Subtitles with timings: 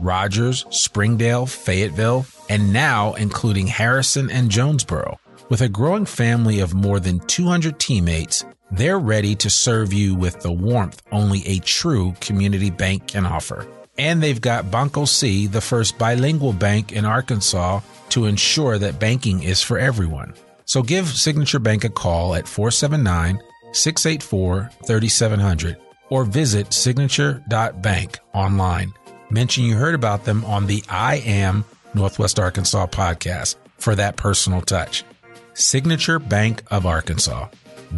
[0.00, 5.18] Rogers, Springdale, Fayetteville, and now including Harrison and Jonesboro.
[5.48, 10.40] With a growing family of more than 200 teammates, they're ready to serve you with
[10.40, 13.66] the warmth only a true community bank can offer.
[13.96, 19.42] And they've got Banco C, the first bilingual bank in Arkansas, to ensure that banking
[19.42, 20.34] is for everyone.
[20.66, 23.40] So give Signature Bank a call at 479
[23.72, 25.76] 684 3700
[26.10, 28.92] or visit signature.bank online.
[29.30, 34.62] Mention you heard about them on the I Am Northwest Arkansas podcast for that personal
[34.62, 35.04] touch.
[35.52, 37.48] Signature Bank of Arkansas.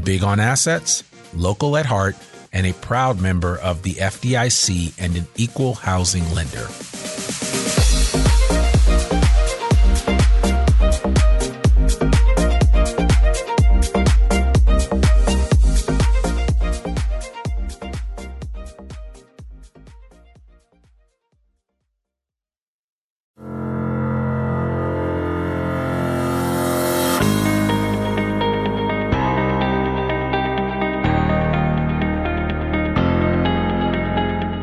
[0.02, 2.16] Big on assets, local at heart,
[2.52, 6.66] and a proud member of the FDIC and an equal housing lender.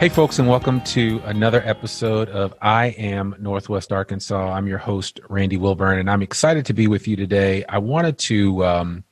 [0.00, 4.50] Hey, folks, and welcome to another episode of I Am Northwest Arkansas.
[4.50, 7.66] I'm your host, Randy Wilburn, and I'm excited to be with you today.
[7.68, 9.04] I wanted to, um,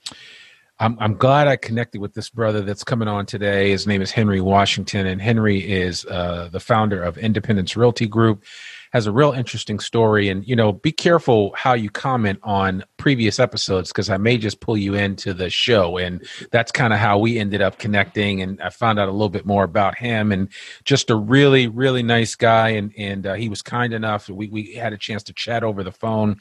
[0.79, 3.71] I'm, I'm glad I connected with this brother that's coming on today.
[3.71, 8.45] His name is Henry Washington, and Henry is uh, the founder of Independence Realty Group
[8.93, 10.29] has a real interesting story.
[10.29, 14.61] And, you know, be careful how you comment on previous episodes because I may just
[14.61, 15.99] pull you into the show.
[15.99, 18.43] And that's kind of how we ended up connecting.
[18.43, 20.49] And I found out a little bit more about him and
[20.85, 22.71] just a really, really nice guy.
[22.71, 24.29] And, and uh, he was kind enough.
[24.29, 26.37] We, we had a chance to chat over the phone.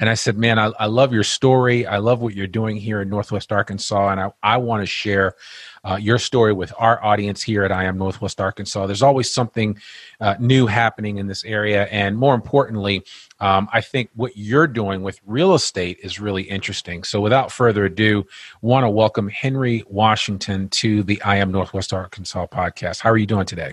[0.00, 1.86] And I said, man, I, I love your story.
[1.86, 4.10] I love what you're doing here in Northwest Arkansas.
[4.10, 5.34] And I, I want to share
[5.84, 8.86] uh, your story with our audience here at I Am Northwest Arkansas.
[8.86, 9.78] There's always something
[10.20, 11.84] uh, new happening in this area.
[11.86, 13.04] And more importantly,
[13.40, 17.02] um, I think what you're doing with real estate is really interesting.
[17.02, 18.24] So without further ado,
[18.60, 23.00] want to welcome Henry Washington to the I Am Northwest Arkansas podcast.
[23.00, 23.72] How are you doing today?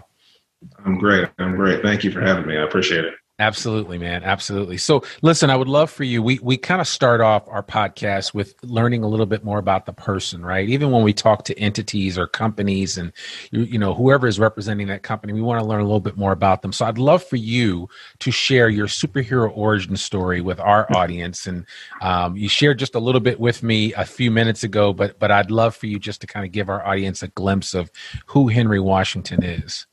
[0.85, 1.29] I'm great.
[1.37, 1.81] I'm great.
[1.81, 2.57] Thank you for having me.
[2.57, 3.13] I appreciate it.
[3.39, 4.23] Absolutely, man.
[4.25, 4.77] Absolutely.
[4.77, 6.22] So, listen, I would love for you.
[6.22, 9.85] We we kind of start off our podcast with learning a little bit more about
[9.85, 10.67] the person, right?
[10.67, 13.13] Even when we talk to entities or companies, and
[13.51, 16.17] you, you know whoever is representing that company, we want to learn a little bit
[16.17, 16.73] more about them.
[16.73, 17.88] So, I'd love for you
[18.19, 21.47] to share your superhero origin story with our audience.
[21.47, 21.65] And
[22.01, 25.31] um, you shared just a little bit with me a few minutes ago, but but
[25.31, 27.89] I'd love for you just to kind of give our audience a glimpse of
[28.25, 29.88] who Henry Washington is.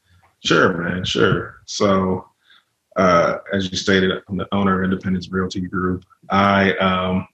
[0.44, 1.04] Sure, man.
[1.04, 1.60] Sure.
[1.64, 2.28] So
[2.96, 6.04] uh, as you stated, I'm the owner of Independence Realty Group.
[6.30, 7.28] I um,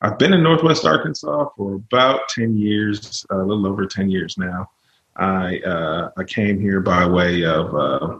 [0.00, 4.70] I've been in Northwest Arkansas for about ten years, a little over ten years now.
[5.16, 8.18] I uh, I came here by way of uh,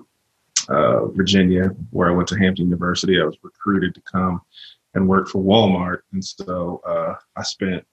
[0.69, 3.21] uh, Virginia, where I went to Hampton University.
[3.21, 4.41] I was recruited to come
[4.95, 7.85] and work for Walmart, and so uh, I spent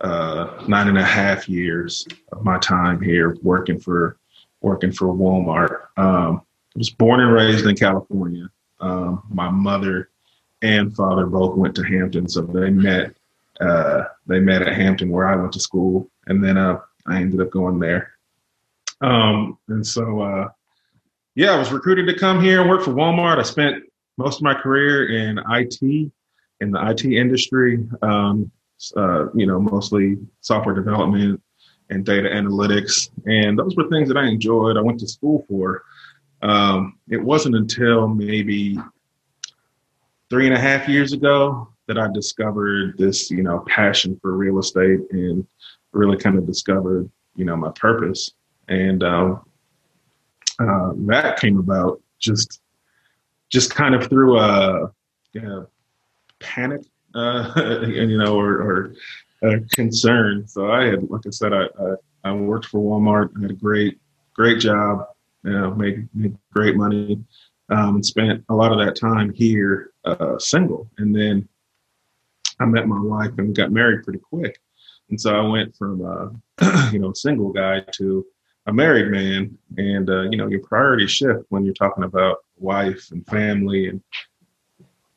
[0.00, 4.18] uh, nine and a half years of my time here working for
[4.60, 5.86] working for Walmart.
[5.96, 6.42] Um,
[6.74, 8.48] was born and raised in California.
[8.80, 10.10] Um, my mother
[10.62, 13.14] and father both went to Hampton, so they met.
[13.60, 17.40] Uh, they met at Hampton where I went to school, and then uh, I ended
[17.40, 18.12] up going there.
[19.00, 20.48] Um, and so, uh,
[21.34, 23.38] yeah, I was recruited to come here and work for Walmart.
[23.38, 23.82] I spent
[24.16, 26.12] most of my career in IT,
[26.60, 27.84] in the IT industry.
[28.02, 28.52] Um,
[28.96, 31.42] uh, you know, mostly software development
[31.90, 34.76] and data analytics, and those were things that I enjoyed.
[34.76, 35.82] I went to school for.
[36.42, 38.78] Um, it wasn't until maybe
[40.30, 44.58] three and a half years ago that I discovered this, you know, passion for real
[44.58, 45.46] estate and
[45.92, 48.32] really kind of discovered, you know, my purpose.
[48.68, 49.44] And um,
[50.58, 52.60] uh, that came about just,
[53.48, 54.92] just kind of through a
[55.42, 55.68] know,
[56.40, 56.82] panic,
[57.14, 57.52] uh,
[57.86, 58.94] you know, or,
[59.42, 60.46] or concern.
[60.46, 61.94] So I had, like I said, I, I,
[62.24, 63.30] I worked for Walmart.
[63.38, 63.98] I had a great,
[64.34, 65.06] great job
[65.44, 67.22] you know, made, made great money,
[67.70, 70.90] um, and spent a lot of that time here uh, single.
[70.98, 71.48] And then
[72.60, 74.58] I met my wife and got married pretty quick.
[75.10, 76.04] And so I went from,
[76.60, 78.26] uh, you know, single guy to
[78.66, 79.56] a married man.
[79.76, 83.88] And, uh, you know, your priorities shift when you're talking about wife and family.
[83.88, 84.02] And,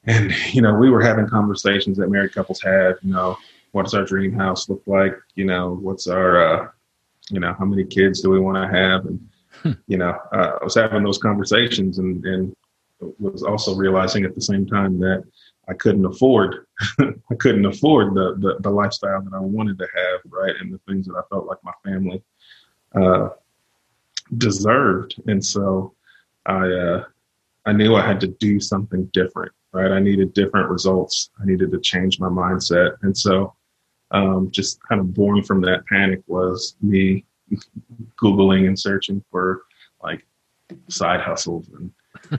[0.06, 3.38] and, you know, we were having conversations that married couples have, you know,
[3.72, 5.16] what does our dream house look like?
[5.36, 6.68] You know, what's our, uh,
[7.30, 9.06] you know, how many kids do we want to have?
[9.06, 9.20] And,
[9.88, 12.56] you know, uh, I was having those conversations and, and
[13.19, 15.24] was also realizing at the same time that
[15.68, 16.65] I couldn't afford,
[17.00, 20.80] I couldn't afford the, the, the lifestyle that I wanted to have, right, and the
[20.88, 22.21] things that I felt like my family
[22.95, 23.30] uh,
[24.38, 25.94] deserved, and so
[26.45, 27.03] I uh,
[27.65, 29.92] I knew I had to do something different, right?
[29.92, 31.30] I needed different results.
[31.39, 33.56] I needed to change my mindset, and so
[34.12, 37.25] um, just kind of born from that panic was me
[38.21, 39.63] googling and searching for
[40.03, 40.25] like
[40.88, 41.92] side hustles and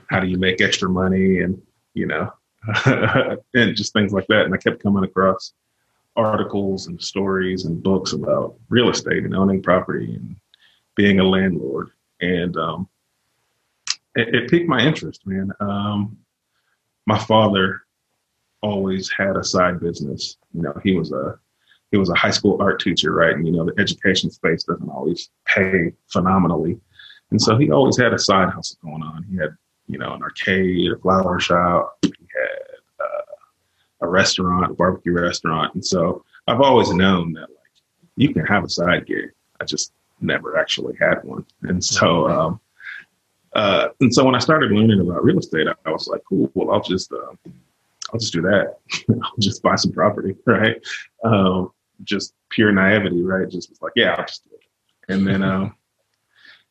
[0.09, 1.61] how do you make extra money and
[1.93, 2.31] you know
[3.53, 4.45] and just things like that.
[4.45, 5.53] And i kept coming across
[6.15, 10.35] articles and stories and books about real estate and owning property and
[10.95, 11.89] being a landlord.
[12.21, 12.87] And um,
[14.15, 15.51] it, it, piqued my interest man.
[15.59, 16.17] Um,
[17.05, 17.81] my father
[18.61, 20.37] always had a side business.
[20.53, 21.39] You know he was a
[21.93, 23.35] he was a high school art teacher, right?
[23.35, 26.79] And you know, the education space doesn't always pay phenomenally.
[27.29, 29.23] And so he always had a side hustle going on.
[29.29, 29.55] He had,
[29.85, 33.35] you know, an arcade, a flower shop, he had uh,
[34.01, 35.75] a restaurant, a barbecue restaurant.
[35.75, 37.73] And so I've always known that like
[38.15, 39.29] you can have a side gig.
[39.61, 41.45] I just never actually had one.
[41.61, 42.59] And so um,
[43.53, 46.49] uh, and so when I started learning about real estate, I, I was like, cool,
[46.55, 47.35] well, I'll just uh,
[48.11, 48.77] I'll just do that.
[49.23, 50.83] I'll just buy some property, right?
[51.23, 51.71] Um,
[52.03, 53.49] just pure naivety, right?
[53.49, 55.13] Just was like, yeah, I'll just do it.
[55.13, 55.75] And then, um,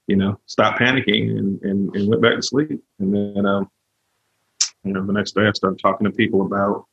[0.07, 2.83] you know, stopped panicking and, and, and, went back to sleep.
[2.99, 3.71] And then, um,
[4.85, 6.87] you know, the next day I started talking to people about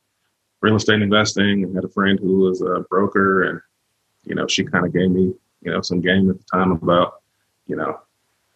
[0.60, 3.60] real estate investing and had a friend who was a broker and,
[4.24, 7.22] you know, she kind of gave me, you know, some game at the time about,
[7.66, 8.00] you know,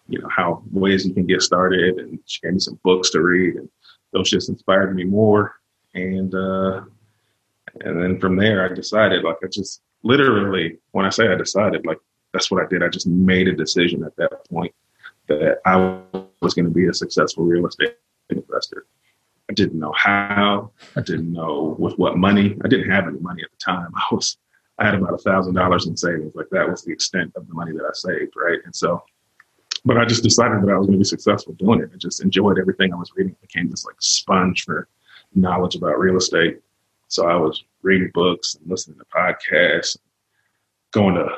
[0.09, 3.23] you know, how ways you can get started and she gave me some books to
[3.23, 3.69] read and
[4.12, 5.56] those just inspired me more.
[5.94, 6.82] And, uh,
[7.81, 11.87] and then from there, I decided, like, I just literally, when I say I decided,
[11.87, 11.99] like,
[12.32, 12.82] that's what I did.
[12.82, 14.75] I just made a decision at that point
[15.29, 15.76] that I
[16.41, 17.97] was going to be a successful real estate
[18.29, 18.87] investor.
[19.51, 20.70] I didn't know how.
[20.96, 22.56] I didn't know with what money.
[22.65, 23.93] I didn't have any money at the time.
[23.94, 24.39] I was,
[24.79, 26.34] I had about a thousand dollars in savings.
[26.34, 28.58] Like that was the extent of the money that I saved, right?
[28.65, 29.03] And so,
[29.84, 31.91] but I just decided that I was going to be successful doing it.
[31.93, 33.37] I just enjoyed everything I was reading.
[33.43, 34.89] Became this like sponge for
[35.34, 36.60] knowledge about real estate.
[37.15, 39.97] So I was reading books and listening to podcasts,
[40.91, 41.29] going to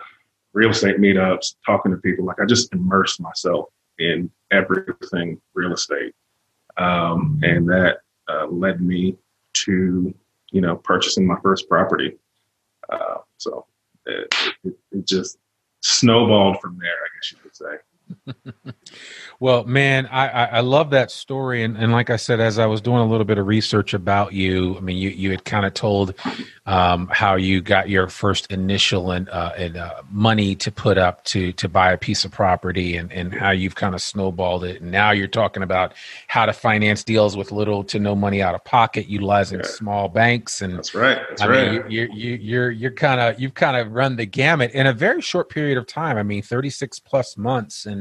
[0.55, 2.25] real estate meetups, talking to people.
[2.25, 3.67] Like I just immersed myself
[3.99, 6.15] in everything real estate.
[6.79, 9.19] Um, and that uh, led me
[9.53, 10.15] to,
[10.51, 12.17] you know, purchasing my first property.
[12.89, 13.67] Uh, so
[14.07, 15.37] it, it, it just
[15.81, 17.77] snowballed from there, I guess you could say.
[19.39, 22.81] Well, man, I, I love that story, and, and like I said, as I was
[22.81, 25.75] doing a little bit of research about you, I mean, you you had kind of
[25.75, 26.15] told
[26.65, 31.23] um, how you got your first initial and, uh, and uh, money to put up
[31.25, 34.81] to to buy a piece of property, and and how you've kind of snowballed it,
[34.81, 35.93] and now you're talking about
[36.29, 40.63] how to finance deals with little to no money out of pocket, utilizing small banks,
[40.63, 41.21] and that's right.
[41.29, 41.73] That's I right.
[41.73, 44.95] mean, you, you you're you're kind of you've kind of run the gamut in a
[44.95, 46.17] very short period of time.
[46.17, 47.96] I mean, 36 plus months, and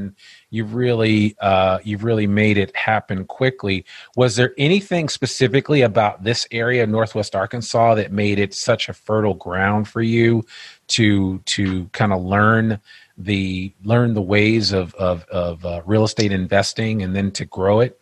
[0.50, 3.86] you've really uh, you've really made it happen quickly.
[4.16, 9.34] Was there anything specifically about this area, Northwest Arkansas, that made it such a fertile
[9.34, 10.46] ground for you
[10.88, 12.80] to to kind of learn
[13.18, 17.80] the learn the ways of of, of uh, real estate investing and then to grow
[17.80, 18.00] it?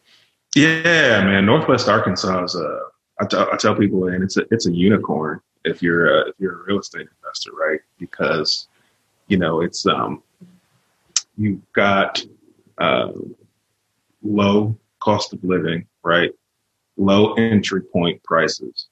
[0.56, 1.46] Yeah, man.
[1.46, 2.80] Northwest Arkansas is a.
[3.20, 6.36] I, t- I tell people, and it's a it's a unicorn if you're a, if
[6.40, 7.80] you're a real estate investor, right?
[8.00, 8.68] Because
[9.28, 10.22] you know it's um
[11.38, 12.24] you've got
[12.78, 13.12] uh,
[14.22, 16.32] low cost of living, right?
[16.98, 18.88] Low entry point prices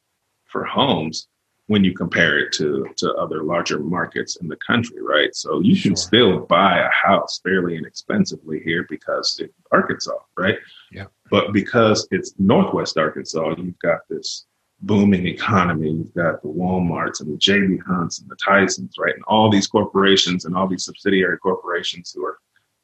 [0.46, 1.28] for homes
[1.68, 5.34] when you compare it to to other larger markets in the country, right?
[5.36, 5.92] So you sure.
[5.92, 10.58] can still buy a house fairly inexpensively here because it's Arkansas, right?
[10.92, 11.06] Yeah.
[11.30, 14.48] But because it's Northwest Arkansas, you've got this
[14.82, 15.92] booming economy.
[15.92, 19.14] You've got the WalMarts and the JB Hunts and the Tysons, right?
[19.14, 22.38] And all these corporations and all these subsidiary corporations who are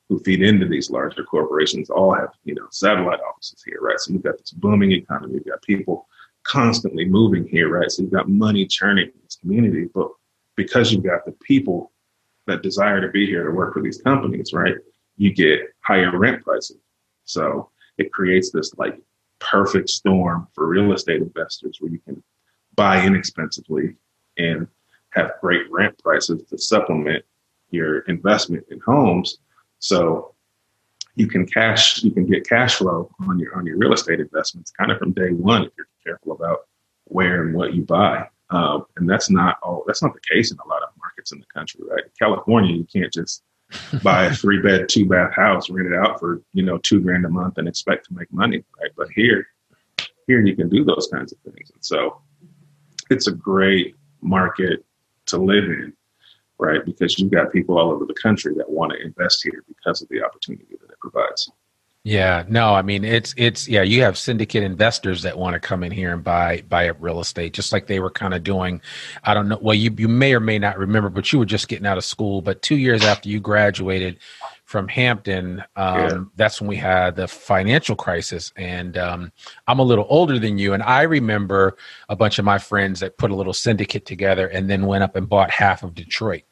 [0.10, 4.00] who feed into these larger corporations all have, you know, satellite offices here, right?
[4.00, 5.34] So you've got this booming economy.
[5.34, 6.08] You've got people
[6.44, 7.92] constantly moving here, right?
[7.92, 10.08] So you've got money churning in this community, but
[10.56, 11.92] because you've got the people
[12.46, 14.76] that desire to be here to work for these companies, right?
[15.18, 16.78] You get higher rent prices.
[17.26, 18.98] So it creates this like
[19.40, 22.22] perfect storm for real estate investors where you can
[22.76, 23.96] buy inexpensively
[24.38, 24.68] and
[25.10, 27.24] have great rent prices to supplement
[27.72, 29.40] your investment in homes.
[29.80, 30.34] So
[31.16, 34.72] you can cash, you can get cash flow on your on your real estate investments
[34.72, 36.68] kind of from day one if you're careful about
[37.06, 38.28] where and what you buy.
[38.50, 39.84] Um, and that's not all.
[39.88, 42.04] That's not the case in a lot of markets in the country, right?
[42.04, 43.44] In California, you can't just
[44.04, 47.26] buy a three bed, two bath house, rent it out for you know two grand
[47.26, 48.92] a month, and expect to make money, right?
[48.96, 49.48] But here,
[50.28, 52.22] here you can do those kinds of things, and so
[53.10, 54.86] it's a great market
[55.28, 55.94] to live in,
[56.58, 56.84] right?
[56.86, 60.10] Because you've got people all over the country that want to invest here because of
[60.10, 61.50] the opportunity that it provides.
[62.08, 65.84] Yeah, no, I mean it's it's yeah, you have syndicate investors that want to come
[65.84, 68.80] in here and buy buy up real estate, just like they were kind of doing.
[69.26, 69.60] I don't know.
[69.62, 72.06] Well, you you may or may not remember, but you were just getting out of
[72.06, 72.42] school.
[72.42, 74.20] But two years after you graduated
[74.64, 76.24] from Hampton, um, yeah.
[76.38, 78.54] that's when we had the financial crisis.
[78.56, 79.34] And um,
[79.68, 81.76] I'm a little older than you, and I remember
[82.08, 85.18] a bunch of my friends that put a little syndicate together and then went up
[85.18, 86.44] and bought half of Detroit.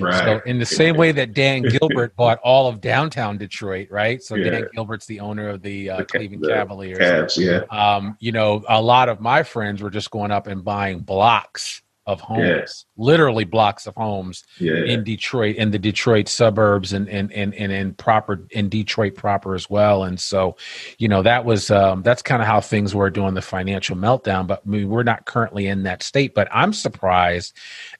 [0.00, 0.24] Right.
[0.24, 4.22] So in the same way that Dan Gilbert bought all of downtown Detroit, right?
[4.22, 4.50] So yeah.
[4.50, 6.98] Dan Gilbert's the owner of the, uh, the Cleveland the Cavaliers.
[6.98, 7.64] Cavs, yeah.
[7.76, 11.82] Um, you know, a lot of my friends were just going up and buying blocks
[12.08, 14.82] of homes, literally blocks of homes yeah.
[14.86, 19.54] in Detroit, in the Detroit suburbs, and and and and in proper in Detroit proper
[19.54, 20.04] as well.
[20.04, 20.56] And so,
[20.96, 24.46] you know, that was um, that's kind of how things were during the financial meltdown.
[24.46, 26.34] But I mean, we're not currently in that state.
[26.34, 27.54] But I'm surprised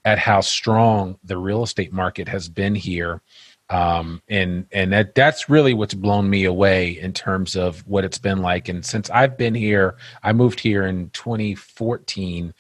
[0.07, 3.21] at how strong the real estate market has been here
[3.71, 8.19] um, and and that that's really what's blown me away in terms of what it's
[8.19, 8.69] been like.
[8.69, 12.55] And since I've been here, I moved here in 2014,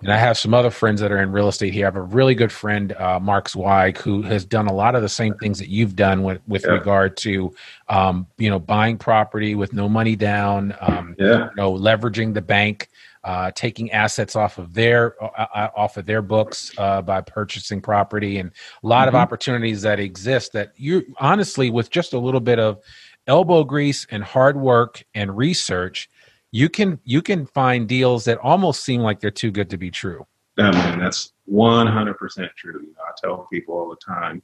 [0.00, 1.84] and I have some other friends that are in real estate here.
[1.84, 5.02] I have a really good friend, uh, Mark Zweig, who has done a lot of
[5.02, 6.72] the same things that you've done with with yeah.
[6.72, 7.54] regard to
[7.90, 11.50] um, you know buying property with no money down, um, yeah.
[11.50, 12.88] you know leveraging the bank
[13.24, 18.38] uh, taking assets off of their uh, off of their books uh, by purchasing property,
[18.38, 18.50] and
[18.82, 19.16] a lot mm-hmm.
[19.16, 20.52] of opportunities that exist.
[20.52, 22.80] That you honestly, with just a little bit of
[23.26, 26.10] elbow grease and hard work and research,
[26.50, 29.90] you can you can find deals that almost seem like they're too good to be
[29.90, 30.26] true.
[30.58, 32.80] Yeah, man, that's one hundred percent true.
[32.82, 34.42] You know, I tell people all the time,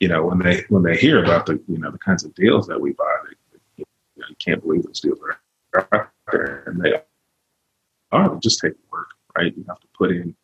[0.00, 2.66] you know, when they when they hear about the you know the kinds of deals
[2.66, 3.84] that we buy, they, you,
[4.16, 5.18] know, you can't believe those deals
[5.74, 6.94] are out there, and they
[8.16, 9.56] oh, just take work, right?
[9.56, 10.34] You have to put in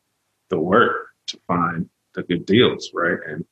[0.49, 3.19] the work to find the good deals, right?
[3.27, 3.45] And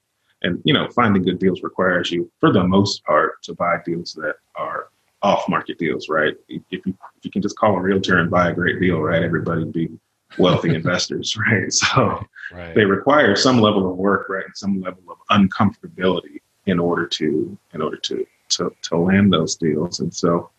[0.42, 4.14] and you know, finding good deals requires you, for the most part, to buy deals
[4.14, 4.88] that are
[5.22, 6.34] off market deals, right?
[6.48, 6.80] If you
[7.16, 9.22] if you can just call a realtor and buy a great deal, right?
[9.22, 9.90] Everybody would be
[10.38, 11.72] wealthy investors, right?
[11.72, 12.74] So right.
[12.74, 17.58] they require some level of work, right, and some level of uncomfortability in order to
[17.74, 20.00] in order to to to land those deals.
[20.00, 20.50] And so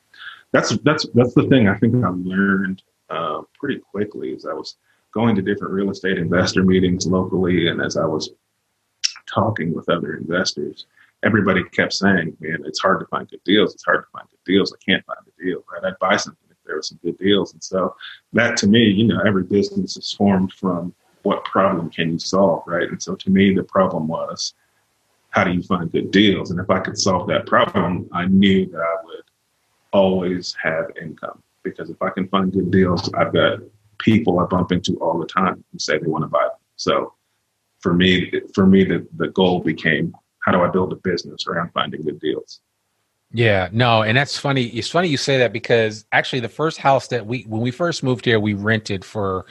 [0.51, 4.77] that's that's that's the thing I think I've learned uh, pretty quickly as I was
[5.13, 8.31] going to different real estate investor meetings locally, and as I was
[9.31, 10.85] talking with other investors,
[11.23, 13.73] everybody kept saying, "Man, it's hard to find good deals.
[13.73, 14.73] It's hard to find good deals.
[14.73, 15.63] I can't find a deal.
[15.71, 15.83] Right?
[15.83, 17.95] I'd buy something if there were some good deals." And so
[18.33, 22.63] that, to me, you know, every business is formed from what problem can you solve,
[22.65, 22.89] right?
[22.89, 24.55] And so to me, the problem was,
[25.29, 26.49] how do you find good deals?
[26.49, 29.23] And if I could solve that problem, I knew that I would
[29.91, 33.59] always have income because if I can find good deals, I've got
[33.99, 36.57] people I bump into all the time who say they want to buy them.
[36.75, 37.13] So
[37.79, 41.71] for me, for me, the, the goal became how do I build a business around
[41.73, 42.61] finding good deals?
[43.33, 44.65] Yeah, no, and that's funny.
[44.65, 48.03] It's funny you say that because actually, the first house that we when we first
[48.03, 49.45] moved here, we rented for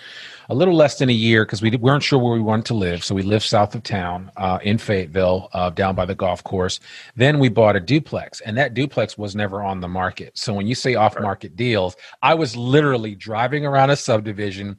[0.51, 3.03] a little less than a year because we weren't sure where we wanted to live.
[3.03, 6.79] So we lived south of town uh, in Fayetteville, uh, down by the golf course.
[7.17, 10.37] Then we bought a duplex, and that duplex was never on the market.
[10.37, 14.77] So when you say off market deals, I was literally driving around a subdivision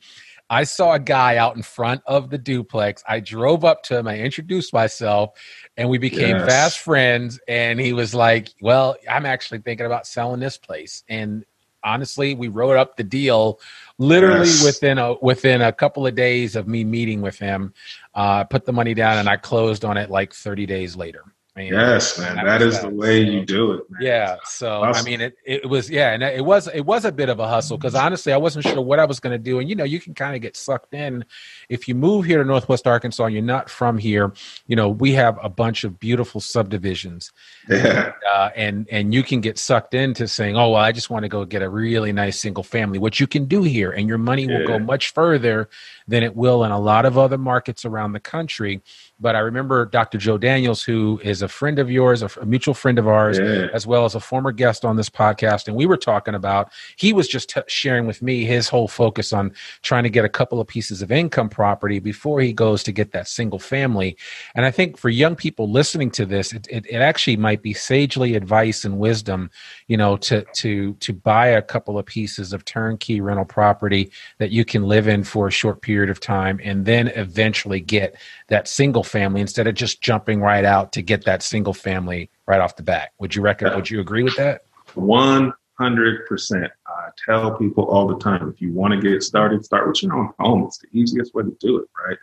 [0.52, 3.02] I saw a guy out in front of the duplex.
[3.08, 4.06] I drove up to him.
[4.06, 5.40] I introduced myself,
[5.78, 6.46] and we became yes.
[6.46, 7.40] fast friends.
[7.48, 11.46] And he was like, "Well, I'm actually thinking about selling this place." And
[11.86, 13.62] honestly, we wrote up the deal
[13.98, 14.66] literally yes.
[14.66, 17.74] within a within a couple of days of me meeting with him.
[18.14, 21.24] Uh, put the money down, and I closed on it like 30 days later.
[21.58, 23.84] Yes, man, that, that is the way so, you do it.
[23.92, 24.02] Man.
[24.02, 27.28] Yeah, so I mean, it it was yeah, and it was it was a bit
[27.28, 29.70] of a hustle because honestly, I wasn't sure what I was going to do, and
[29.70, 31.26] you know, you can kind of get sucked in
[31.68, 33.26] if you move here to Northwest Arkansas.
[33.26, 34.32] and You're not from here,
[34.68, 34.88] you know.
[34.88, 37.34] We have a bunch of beautiful subdivisions,
[37.68, 41.10] yeah, and, uh, and and you can get sucked into saying, oh well, I just
[41.10, 44.08] want to go get a really nice single family, which you can do here, and
[44.08, 44.60] your money yeah.
[44.60, 45.68] will go much further
[46.12, 48.82] than it will in a lot of other markets around the country
[49.22, 50.18] but I remember Dr.
[50.18, 53.68] Joe Daniels, who is a friend of yours, a, mutual friend of ours, yeah.
[53.72, 55.68] as well as a former guest on this podcast.
[55.68, 59.32] And we were talking about, he was just t- sharing with me his whole focus
[59.32, 59.54] on
[59.84, 63.12] trying to get a couple of pieces of income property before he goes to get
[63.12, 64.18] that single family.
[64.56, 67.74] And I think for young people listening to this, it, it, it actually might be
[67.74, 69.52] sagely advice and wisdom,
[69.88, 74.50] you know, to, to, to buy a couple of pieces of turnkey rental property that
[74.50, 78.16] you can live in for a short period of time and then eventually get
[78.48, 82.60] that single family instead of just jumping right out to get that single family right
[82.60, 83.12] off the bat.
[83.20, 83.74] Would you reckon?
[83.76, 84.64] Would you agree with that?
[84.96, 86.72] One hundred percent.
[86.88, 90.14] I tell people all the time: if you want to get started, start with your
[90.14, 90.64] own home.
[90.66, 92.18] It's the easiest way to do it, right?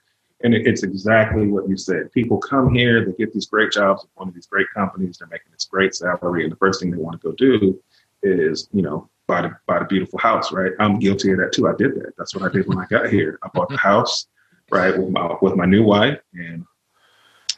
[0.44, 2.12] And it's exactly what you said.
[2.12, 5.26] People come here, they get these great jobs at one of these great companies, they're
[5.26, 7.82] making this great salary, and the first thing they want to go do
[8.23, 10.73] is, you know, buy the buy the beautiful house, right?
[10.80, 11.68] I'm guilty of that too.
[11.68, 12.14] I did that.
[12.18, 13.38] That's what I did when I got here.
[13.44, 14.26] I bought the house
[14.70, 16.18] right, with my with my new wife.
[16.35, 16.64] And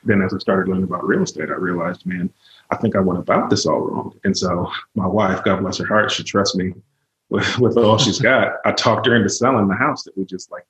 [0.04, 2.30] then as I started learning about real estate, I realized, man,
[2.70, 4.18] I think I went about this all wrong.
[4.24, 6.72] And so my wife, God bless her heart, she trusts me
[7.28, 8.54] with, with all she's got.
[8.64, 10.66] I talked her into selling the house that we just like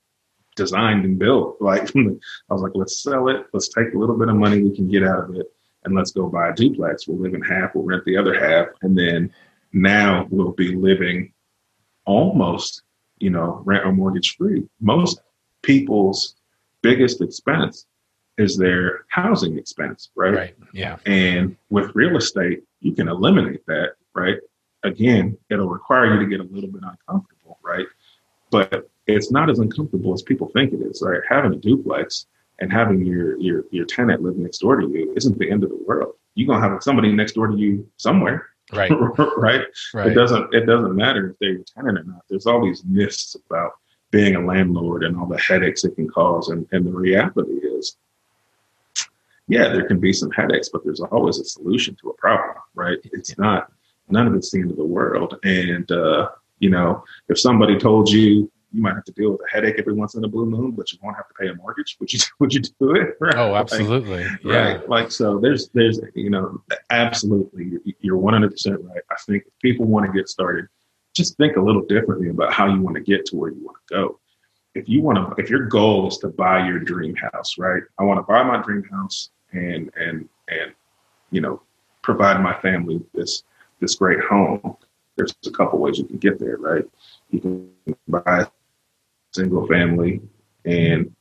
[0.56, 1.60] designed and built.
[1.60, 3.46] Like I was like, let's sell it.
[3.52, 5.46] Let's take a little bit of money we can get out of it
[5.84, 7.06] and let's go buy a duplex.
[7.06, 8.68] We'll live in half, we'll rent the other half.
[8.82, 9.32] And then
[9.72, 11.32] now we'll be living
[12.04, 12.82] almost,
[13.18, 14.68] you know, rent or mortgage free.
[14.80, 15.20] Most
[15.62, 16.36] people's
[16.82, 17.86] biggest expense
[18.38, 20.34] is their housing expense, right?
[20.34, 20.56] Right.
[20.72, 20.96] Yeah.
[21.06, 24.38] And with real estate, you can eliminate that, right?
[24.82, 27.86] Again, it'll require you to get a little bit uncomfortable, right?
[28.50, 31.20] But it's not as uncomfortable as people think it is, right?
[31.28, 32.26] Having a duplex
[32.60, 35.70] and having your your your tenant live next door to you isn't the end of
[35.70, 36.14] the world.
[36.34, 38.49] You're gonna have somebody next door to you somewhere.
[38.72, 38.90] Right.
[39.36, 39.66] right.
[39.94, 40.06] Right.
[40.08, 42.22] It doesn't it doesn't matter if they're your tenant or not.
[42.28, 43.72] There's all these myths about
[44.10, 46.48] being a landlord and all the headaches it can cause.
[46.48, 47.96] And, and the reality is,
[49.48, 52.98] yeah, there can be some headaches, but there's always a solution to a problem, right?
[53.12, 53.72] It's not,
[54.08, 55.38] none of it's the end of the world.
[55.44, 59.50] And, uh, you know, if somebody told you you might have to deal with a
[59.50, 61.96] headache every once in a blue moon, but you won't have to pay a mortgage.
[62.00, 63.16] Would you would you do it?
[63.20, 63.34] Right?
[63.36, 64.24] Oh, absolutely.
[64.24, 64.72] Like, yeah.
[64.72, 64.88] Right.
[64.88, 69.02] Like so, there's there's you know, absolutely, you're 100 percent right.
[69.10, 70.66] I think if people want to get started,
[71.14, 73.78] just think a little differently about how you want to get to where you want
[73.88, 74.20] to go.
[74.74, 77.82] If you want to, if your goal is to buy your dream house, right?
[77.98, 80.72] I want to buy my dream house and and and
[81.30, 81.60] you know
[82.02, 83.42] provide my family this
[83.80, 84.76] this great home.
[85.16, 86.84] There's a couple ways you can get there, right?
[87.30, 88.46] You can buy
[89.32, 90.20] single family
[90.64, 91.14] and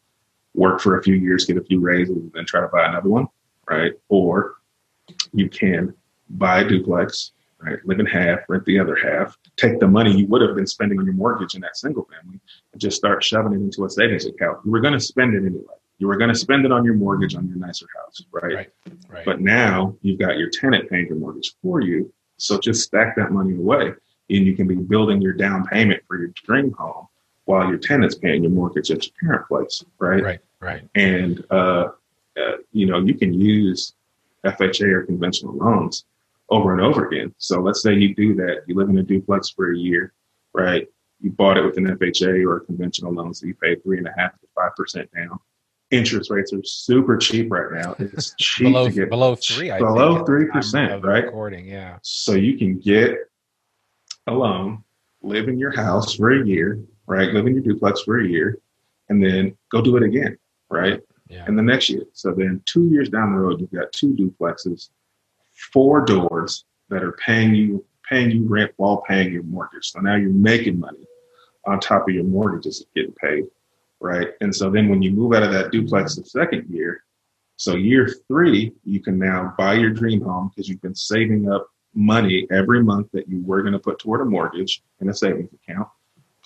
[0.54, 3.10] work for a few years, get a few raises, and then try to buy another
[3.10, 3.28] one,
[3.70, 3.94] right?
[4.10, 4.56] Or
[5.34, 5.94] you can
[6.30, 7.78] buy a duplex right?
[7.86, 11.00] Live in half, rent the other half, take the money you would have been spending
[11.00, 12.40] on your mortgage in that single family
[12.72, 14.60] and just start shoving it into a savings account.
[14.66, 15.64] You were going to spend it anyway.
[15.98, 18.56] You were going to spend it on your mortgage on your nicer house, right?
[18.56, 18.70] Right,
[19.10, 19.26] right?
[19.26, 22.12] But now you've got your tenant paying your mortgage for you.
[22.38, 23.92] So just stack that money away
[24.30, 27.08] and you can be building your down payment for your dream home
[27.50, 30.24] while your tenant's paying your mortgage at your parent place, right?
[30.24, 30.84] Right, right.
[30.94, 31.88] And, uh,
[32.38, 33.96] uh, you know, you can use
[34.46, 36.06] FHA or conventional loans
[36.52, 37.34] over and over again.
[37.40, 38.66] So let's say you do that.
[38.68, 40.14] You live in a duplex for a year,
[40.54, 40.88] right?
[41.22, 44.08] You bought it with an FHA or a conventional loan, so you pay three and
[44.08, 45.40] a half to five percent down.
[45.90, 47.96] Interest rates are super cheap right now.
[48.00, 51.26] It's cheap below, to get below three, I below three percent, right?
[51.26, 51.98] Recording, yeah.
[52.04, 53.18] So you can get
[54.28, 54.84] a loan,
[55.24, 56.80] live in your house for a year,
[57.10, 57.34] right?
[57.34, 58.60] Live in your duplex for a year,
[59.10, 60.38] and then go do it again,
[60.70, 61.02] right?
[61.28, 61.44] Yeah.
[61.46, 62.06] And the next year.
[62.14, 64.90] So then two years down the road, you've got two duplexes
[65.74, 69.92] four doors that are paying you paying you rent while paying your mortgage.
[69.92, 71.06] So now you're making money
[71.68, 73.46] on top of your mortgages getting paid,
[74.00, 74.30] right?
[74.42, 77.04] And so then when you move out of that duplex the second year,
[77.58, 81.68] so year three, you can now buy your dream home because you've been saving up
[81.94, 85.52] money every month that you were going to put toward a mortgage in a savings
[85.54, 85.88] account.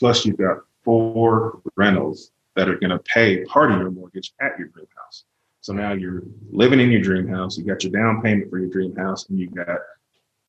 [0.04, 4.52] Plus, you've got four rentals that are going to pay part of your mortgage at
[4.60, 5.24] your dream house.
[5.62, 7.58] So now you're living in your dream house.
[7.58, 9.78] You got your down payment for your dream house, and you got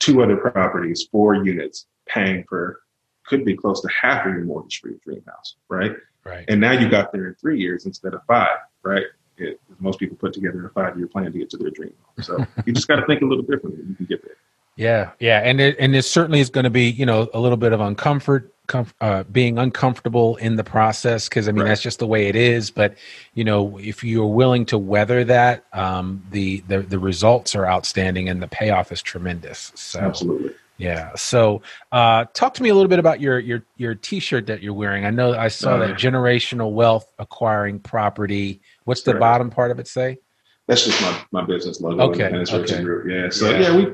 [0.00, 2.80] two other properties, four units, paying for
[3.26, 5.92] could be close to half of your mortgage for your dream house, right?
[6.24, 6.44] Right.
[6.48, 9.04] And now you got there in three years instead of five, right?
[9.38, 12.24] It, most people put together a five-year plan to get to their dream home.
[12.24, 13.84] So you just got to think a little differently.
[13.86, 14.34] You can get there.
[14.76, 17.56] Yeah, yeah, and it, and it certainly is going to be you know a little
[17.56, 21.68] bit of uncomfort, comf- uh, being uncomfortable in the process because I mean Right.
[21.68, 22.70] that's just the way it is.
[22.72, 22.96] But
[23.34, 28.28] you know if you're willing to weather that, um, the the the results are outstanding
[28.28, 29.70] and the payoff is tremendous.
[29.76, 30.52] So Absolutely.
[30.78, 31.12] yeah.
[31.14, 34.74] So uh, talk to me a little bit about your your your T-shirt that you're
[34.74, 35.04] wearing.
[35.06, 38.60] I know I saw Uh, that generational wealth acquiring property.
[38.86, 39.20] What's the Correct.
[39.20, 40.18] bottom part of it say?
[40.66, 42.10] That's just my, my business logo.
[42.10, 42.82] Okay, okay.
[42.82, 43.06] Group.
[43.08, 43.28] Yeah.
[43.30, 43.58] So Yeah.
[43.60, 43.76] yeah.
[43.76, 43.86] we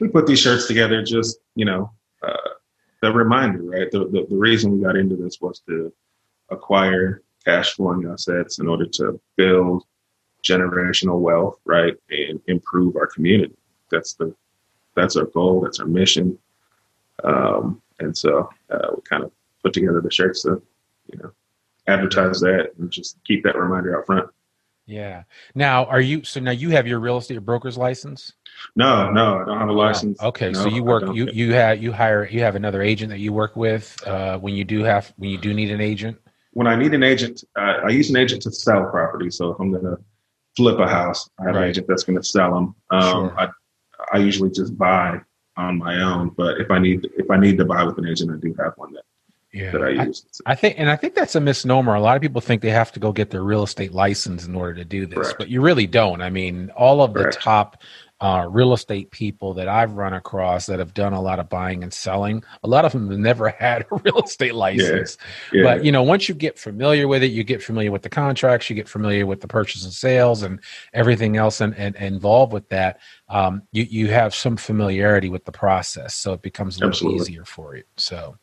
[0.00, 1.90] we put these shirts together just you know
[2.22, 2.50] uh,
[3.02, 3.90] the reminder, right?
[3.90, 5.92] The, the the reason we got into this was to
[6.50, 9.84] acquire cash flowing assets in order to build
[10.42, 13.56] generational wealth, right, and improve our community.
[13.90, 14.34] That's the
[14.94, 15.60] that's our goal.
[15.60, 16.38] That's our mission.
[17.22, 20.62] Um, and so uh, we kind of put together the shirts to
[21.12, 21.32] you know
[21.86, 24.30] advertise that and just keep that reminder out front.
[24.86, 25.22] Yeah.
[25.54, 28.32] Now, are you so now you have your real estate broker's license?
[28.76, 30.20] No, no, I don't have a license.
[30.22, 33.32] Okay, so you work you you have you hire you have another agent that you
[33.32, 36.16] work with uh, when you do have when you do need an agent.
[36.52, 39.30] when I need an agent, uh, I use an agent to sell property.
[39.30, 39.98] So if I'm going to
[40.56, 41.64] flip a house, I have Right.
[41.64, 42.74] an agent that's going to sell them.
[42.90, 43.34] Um, Sure.
[43.40, 43.48] I,
[44.12, 45.20] I usually just buy
[45.56, 48.30] on my own, but if I need if I need to buy with an agent,
[48.30, 49.04] I do have one that,
[49.52, 49.70] Yeah.
[49.72, 50.24] that I use.
[50.46, 51.94] I think, and I think that's a misnomer.
[51.94, 54.54] A lot of people think they have to go get their real estate license in
[54.54, 55.38] order to do this, Correct.
[55.38, 56.20] but you really don't.
[56.22, 57.82] I mean, all of the top
[58.20, 61.82] uh, real estate people that I've run across that have done a lot of buying
[61.82, 65.18] and selling, a lot of them have never had a real estate license.
[65.52, 68.08] Yeah, But you know, once you get familiar with it, you get familiar with the
[68.08, 70.60] contracts, you get familiar with the purchase and sales, and
[70.92, 73.00] everything else and, and, involved with that.
[73.28, 77.20] Um, you you have some familiarity with the process, so it becomes a little Absolutely.
[77.20, 77.84] easier for you.
[77.96, 78.36] So,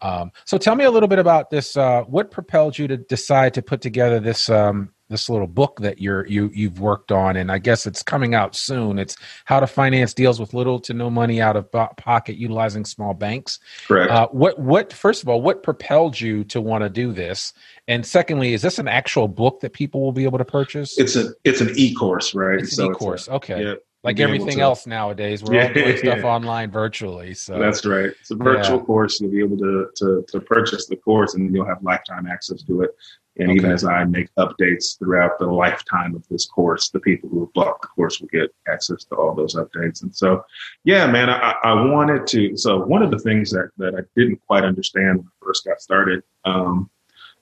[0.00, 1.76] um, so tell me a little bit about this.
[1.76, 6.00] Uh, what propelled you to decide to put together this um, this little book that
[6.00, 8.98] you're you you've worked on, and I guess it's coming out soon.
[8.98, 9.16] It's
[9.46, 13.58] how to finance deals with little to no money out of pocket utilizing small banks.
[13.86, 14.10] correct.
[14.10, 17.52] Uh, what what first of all, what propelled you to want to do this?
[17.86, 20.98] And secondly, is this an actual book that people will be able to purchase?
[20.98, 22.58] it's a it's an e course, right?
[22.60, 23.28] It's So an e-course.
[23.28, 23.62] a- okay.
[23.64, 26.24] yeah, like everything else nowadays, we're all doing stuff yeah.
[26.26, 27.32] online virtually.
[27.34, 28.10] So That's right.
[28.20, 28.84] It's a virtual Yeah.
[28.84, 29.20] course.
[29.20, 32.82] You'll be able to, to to purchase the course, and you'll have lifetime access to
[32.82, 32.90] it.
[33.38, 37.40] And even as I make updates throughout the lifetime of this course, the people who
[37.40, 40.02] have bought the course will get access to all those updates.
[40.02, 40.44] And so,
[40.84, 42.56] yeah, man, I, I wanted to.
[42.56, 45.80] So one of the things that that I didn't quite understand when I first got
[45.80, 46.90] started, um,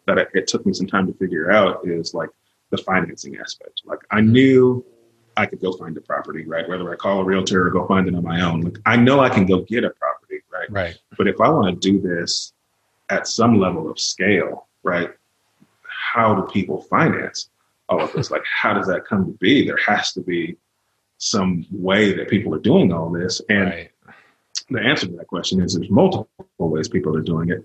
[0.06, 2.30] that it, it took me some time to figure out, is like
[2.70, 3.82] the financing aspect.
[3.84, 4.84] Like I knew
[5.36, 6.68] I could go find a property, right?
[6.68, 8.62] Whether I call a realtor or go find it on my own.
[8.62, 10.70] Like I know I can go get a property, right?
[10.70, 10.98] right.
[11.16, 12.52] But if I want to do this
[13.10, 15.10] at some level of scale, right?
[16.16, 17.50] How do people finance
[17.90, 18.30] all of this?
[18.30, 19.66] like, how does that come to be?
[19.66, 20.56] There has to be
[21.18, 23.42] some way that people are doing all this.
[23.50, 23.90] And right.
[24.70, 27.64] the answer to that question is there's multiple ways people are doing it.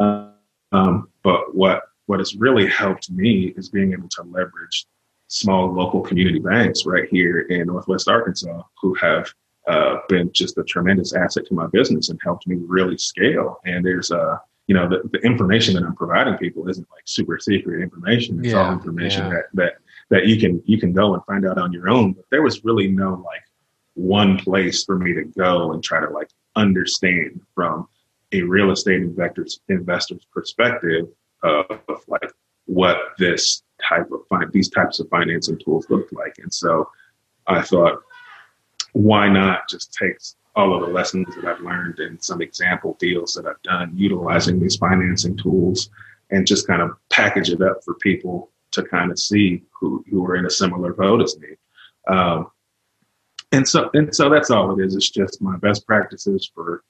[0.00, 0.30] Uh,
[0.72, 4.86] um, but what what has really helped me is being able to leverage
[5.28, 9.30] small local community banks right here in Northwest Arkansas who have
[9.68, 13.60] uh, been just a tremendous asset to my business and helped me really scale.
[13.66, 17.38] And there's uh, you know, the, the information that I'm providing people isn't like super
[17.38, 18.44] secret information.
[18.44, 19.30] It's all information yeah.
[19.30, 19.72] that that
[20.10, 22.12] that you can you can go and find out on your own.
[22.12, 23.42] But there was really no like
[23.94, 27.88] one place for me to go and try to like understand from
[28.32, 31.06] a real estate investor's investor's perspective
[31.42, 32.30] of, of like
[32.66, 36.36] what this type of fin- these types of financing tools look like.
[36.38, 36.88] And so
[37.46, 38.00] I thought,
[38.92, 40.16] why not just take
[40.54, 44.60] all of the lessons that I've learned and some example deals that I've done utilizing
[44.60, 45.90] these financing tools
[46.30, 50.24] and just kind of package it up for people to kind of see who, who
[50.26, 51.48] are in a similar boat as me.
[52.08, 52.50] Um,
[53.52, 54.96] and so and so that's all it is.
[54.96, 56.82] It's just my best practices for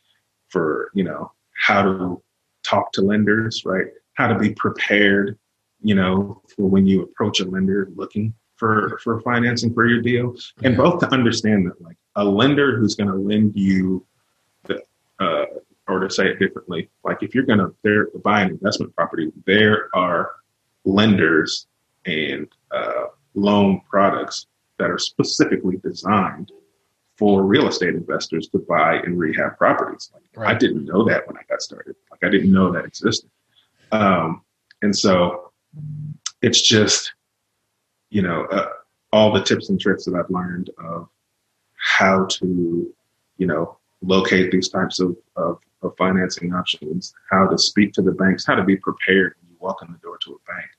[0.49, 2.23] for you know how to
[2.63, 3.87] talk to lenders, right?
[4.15, 5.39] How to be prepared,
[5.81, 10.37] you know, for when you approach a lender looking for for financing for your deal,
[10.63, 14.05] and both to understand that like a lender who's going to lend you
[14.65, 14.83] the,
[15.19, 15.45] uh,
[15.89, 19.89] or to say it differently, like if you're going to buy an investment property, there
[19.95, 20.33] are
[20.85, 21.67] lenders
[22.07, 24.47] and uh, loan products
[24.79, 26.51] that are specifically designed
[27.17, 30.11] for real estate investors to buy and rehab properties.
[30.13, 30.55] Like, right.
[30.55, 31.95] I didn't know that when I got started.
[32.11, 33.31] Like I didn't know that existed.
[33.93, 34.43] Um,
[34.81, 35.53] and so
[36.41, 37.13] it's just,
[38.11, 38.71] you know, uh,
[39.13, 41.09] all the tips and tricks that I've learned of
[41.83, 42.95] how to,
[43.39, 48.13] you know, locate these types of, of, of financing options, how to speak to the
[48.13, 50.71] banks, how to be prepared when you walk in the door to a bank,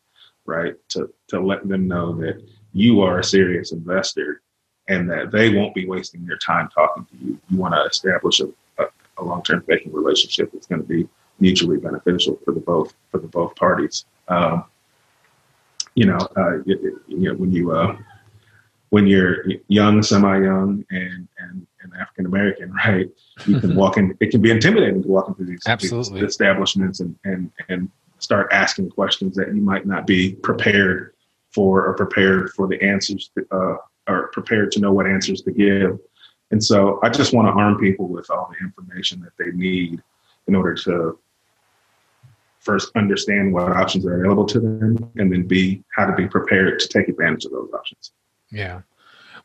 [0.46, 0.76] right?
[0.90, 4.42] To, to let them know that you are a serious investor
[4.88, 7.40] and that they won't be wasting their time talking to you.
[7.50, 8.48] You want to establish a,
[8.82, 8.86] a,
[9.18, 11.08] a long-term banking relationship that's going to be
[11.40, 14.06] mutually beneficial for the both for the both parties.
[14.30, 14.66] Um,
[15.96, 17.98] you know, uh, it, you know when you uh,
[18.94, 23.10] when you're young, semi-young, and and, and African American, right?
[23.48, 24.16] You can walk in.
[24.20, 26.22] It can be intimidating to walk into these, Absolutely.
[26.22, 31.16] these establishments and and and start asking questions that you might not be prepared
[31.50, 33.78] for or prepared for the answers to, uh,
[34.08, 35.98] or prepared to know what answers to give.
[36.52, 40.04] And so I just want to arm people with all the information that they need
[40.48, 41.18] in order to
[42.60, 46.80] first understand what options are available to them and then b how to be prepared
[46.80, 48.14] to take advantage of those options
[48.54, 48.82] yeah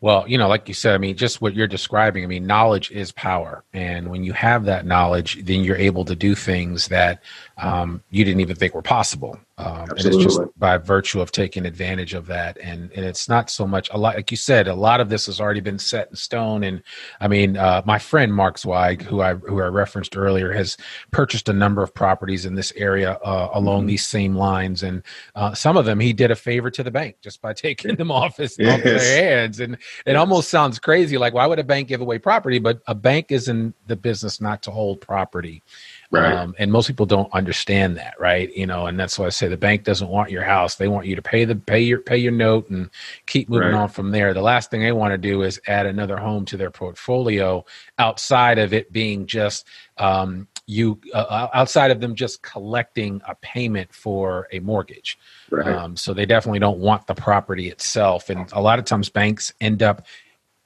[0.01, 2.91] well, you know, like you said, I mean, just what you're describing, I mean, knowledge
[2.93, 3.65] is power.
[3.73, 7.23] And when you have that knowledge, then you're able to do things that
[7.57, 9.41] um, you didn't even think were possible.
[9.59, 12.59] Um, and it's just by virtue of taking advantage of that.
[12.59, 15.27] And, and it's not so much a lot, like you said, a lot of this
[15.27, 16.63] has already been set in stone.
[16.63, 16.81] And
[17.21, 20.77] I mean, uh, my friend Mark Zweig, who I, who I referenced earlier, has
[21.11, 23.89] purchased a number of properties in this area uh, along mm-hmm.
[23.89, 24.85] these same lines.
[24.85, 25.03] And
[25.35, 28.13] uh, some of them he did a favor to the bank just by taking them
[28.13, 28.79] off, his, yes.
[28.79, 29.59] off their hands.
[29.59, 30.17] And it yes.
[30.17, 31.19] almost sounds crazy.
[31.19, 32.61] Like, why would a bank give away property?
[32.61, 35.65] But a bank is in the business not to hold property.
[36.11, 36.33] Right.
[36.33, 38.51] Um, and most people don't understand that, right?
[38.57, 40.77] You know, and that's why I say the bank doesn't want your house.
[40.77, 42.89] They want you to pay the pay your pay your note and
[43.27, 43.75] keep moving right.
[43.75, 44.33] on from there.
[44.33, 47.63] The last thing they want to do is add another home to their portfolio
[47.99, 49.67] outside of it being just
[49.99, 55.19] um, you uh, uh outside of them just collecting a payment for a mortgage.
[55.51, 55.69] Right.
[55.69, 58.31] Um, so they definitely don't want the property itself.
[58.31, 60.07] And a lot of times banks end up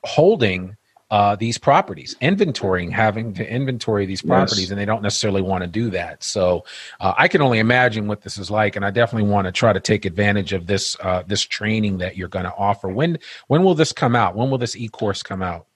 [0.05, 0.77] holding
[1.13, 4.71] uh, these properties, inventorying, having to inventory these properties, yes.
[4.71, 6.23] and they don't necessarily want to do that.
[6.25, 6.65] So
[7.01, 9.75] uh, I can only imagine what this is like, and I definitely want to try
[9.75, 12.89] to take advantage of this uh, this training that you're going to offer.
[12.89, 14.35] When when will this come out?
[14.35, 15.67] When will this e course come out?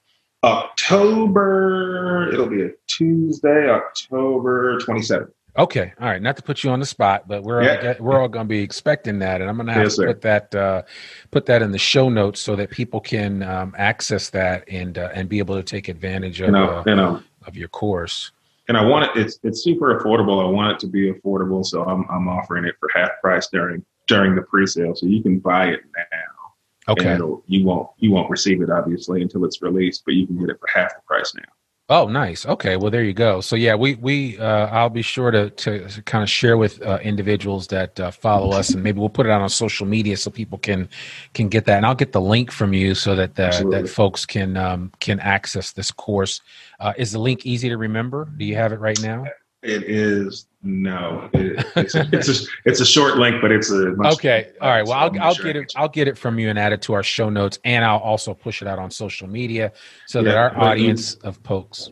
[0.42, 2.30] October.
[2.32, 5.35] It'll be a Tuesday, October twenty seventh.
[5.58, 6.20] Okay, all right.
[6.20, 7.94] Not to put you on the spot, but we're yeah.
[7.98, 10.02] all, we're all going to be expecting that, and I'm going to have yes, to
[10.02, 10.06] sir.
[10.08, 10.82] put that uh,
[11.30, 15.10] put that in the show notes so that people can um, access that and uh,
[15.14, 18.32] and be able to take advantage of you know, uh, you know, of your course.
[18.68, 19.20] And I want it.
[19.20, 20.44] It's it's super affordable.
[20.44, 23.84] I want it to be affordable, so I'm I'm offering it for half price during
[24.06, 26.92] during the pre-sale, so you can buy it now.
[26.92, 27.18] Okay.
[27.46, 30.60] you won't you won't receive it obviously until it's released, but you can get it
[30.60, 31.42] for half the price now.
[31.88, 32.44] Oh, nice.
[32.44, 33.40] Okay, well there you go.
[33.40, 36.98] So yeah, we we uh, I'll be sure to to, kind of share with uh,
[37.00, 40.32] individuals that uh, follow us, and maybe we'll put it out on social media so
[40.32, 40.88] people can
[41.32, 41.76] can get that.
[41.76, 45.20] And I'll get the link from you so that uh, that folks can um, can
[45.20, 46.40] access this course.
[46.80, 48.28] Uh, is the link easy to remember?
[48.36, 49.24] Do you have it right now?
[49.62, 51.28] It is no.
[51.32, 54.52] It, it's, a, it's, a, it's a short link, but it's a okay.
[54.60, 54.84] All right.
[54.86, 55.72] Well, I'll, I'll get it.
[55.76, 58.34] I'll get it from you and add it to our show notes, and I'll also
[58.34, 59.72] push it out on social media
[60.06, 61.90] so yeah, that our audience you, of pokes.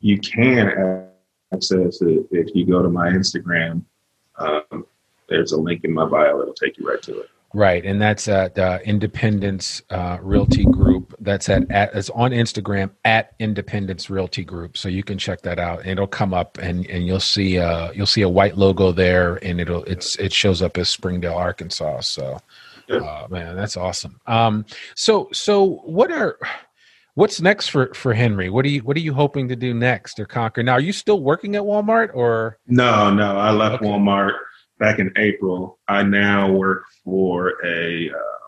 [0.00, 1.08] You can
[1.52, 3.82] access it if you go to my Instagram.
[4.38, 4.86] Um,
[5.28, 6.40] there's a link in my bio.
[6.40, 7.30] It'll take you right to it.
[7.52, 10.79] Right, and that's at uh, Independence uh, Realty Group.
[11.20, 14.78] That's at, at it's on Instagram at Independence Realty Group.
[14.78, 15.86] So you can check that out.
[15.86, 19.60] It'll come up, and, and you'll see uh, you'll see a white logo there, and
[19.60, 22.00] it'll it's it shows up as Springdale, Arkansas.
[22.00, 22.38] So,
[22.90, 24.18] uh, man, that's awesome.
[24.26, 26.38] Um, so so what are
[27.14, 28.48] what's next for for Henry?
[28.48, 30.62] What are you what are you hoping to do next or conquer?
[30.62, 32.58] Now, are you still working at Walmart or?
[32.66, 33.86] No, no, I left okay.
[33.86, 34.32] Walmart
[34.78, 35.78] back in April.
[35.86, 38.10] I now work for a.
[38.10, 38.39] Uh, uh,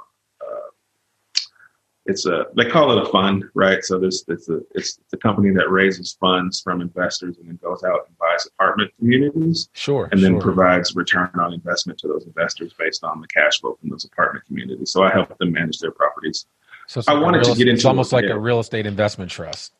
[2.07, 3.85] it's a they call it a fund, right?
[3.85, 7.85] So this it's a it's the company that raises funds from investors and then goes
[7.85, 9.69] out and buys apartment communities.
[9.73, 10.09] Sure.
[10.11, 10.41] And then sure.
[10.41, 14.47] provides return on investment to those investors based on the cash flow from those apartment
[14.47, 14.91] communities.
[14.91, 16.47] So I help them manage their properties.
[16.89, 19.75] So I wanted to get into it's almost like a real estate investment trust.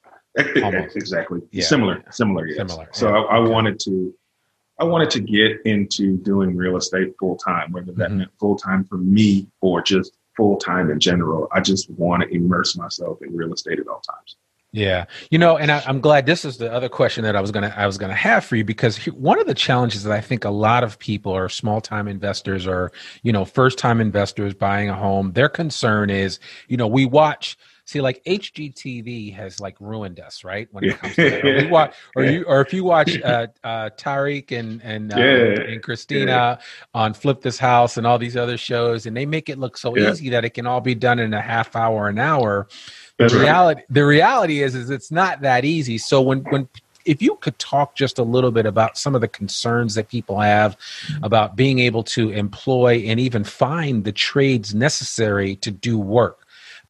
[0.63, 0.97] Almost.
[0.97, 1.41] Exactly.
[1.51, 1.65] Yeah.
[1.65, 2.05] Similar.
[2.11, 2.47] Similar.
[2.47, 2.57] Yes.
[2.57, 2.89] Similar.
[2.93, 3.17] So yeah.
[3.17, 3.53] I, I okay.
[3.53, 4.15] wanted to
[4.79, 8.19] I wanted to get into doing real estate full time, whether that mm-hmm.
[8.19, 11.49] meant full time for me or just full time in general.
[11.53, 14.37] I just want to immerse myself in real estate at all times.
[14.75, 17.51] Yeah, you know, and I, am glad this is the other question that I was
[17.51, 20.47] gonna I was gonna have for you because one of the challenges that I think
[20.47, 22.91] a lot of people or small time investors or
[23.23, 27.59] you know first time investors buying a home, their concern is you know we watch
[27.85, 30.69] see like HGTV has like ruined us, right?
[30.71, 31.45] When it comes to that.
[31.45, 35.61] Or, watch, or you or if you watch uh, uh, Tarek and and uh, yeah.
[35.61, 36.57] and Christina yeah.
[36.95, 39.97] on Flip This House and all these other shows, and they make it look so
[39.97, 42.69] easy that it can all be done in a half hour, an hour
[43.29, 43.87] the reality right.
[43.91, 45.99] the reality is is it's not that easy.
[45.99, 46.69] So when when
[47.05, 50.39] if you could talk just a little bit about some of the concerns that people
[50.39, 50.77] have
[51.23, 56.42] about being able to employ and even find the trades necessary to do work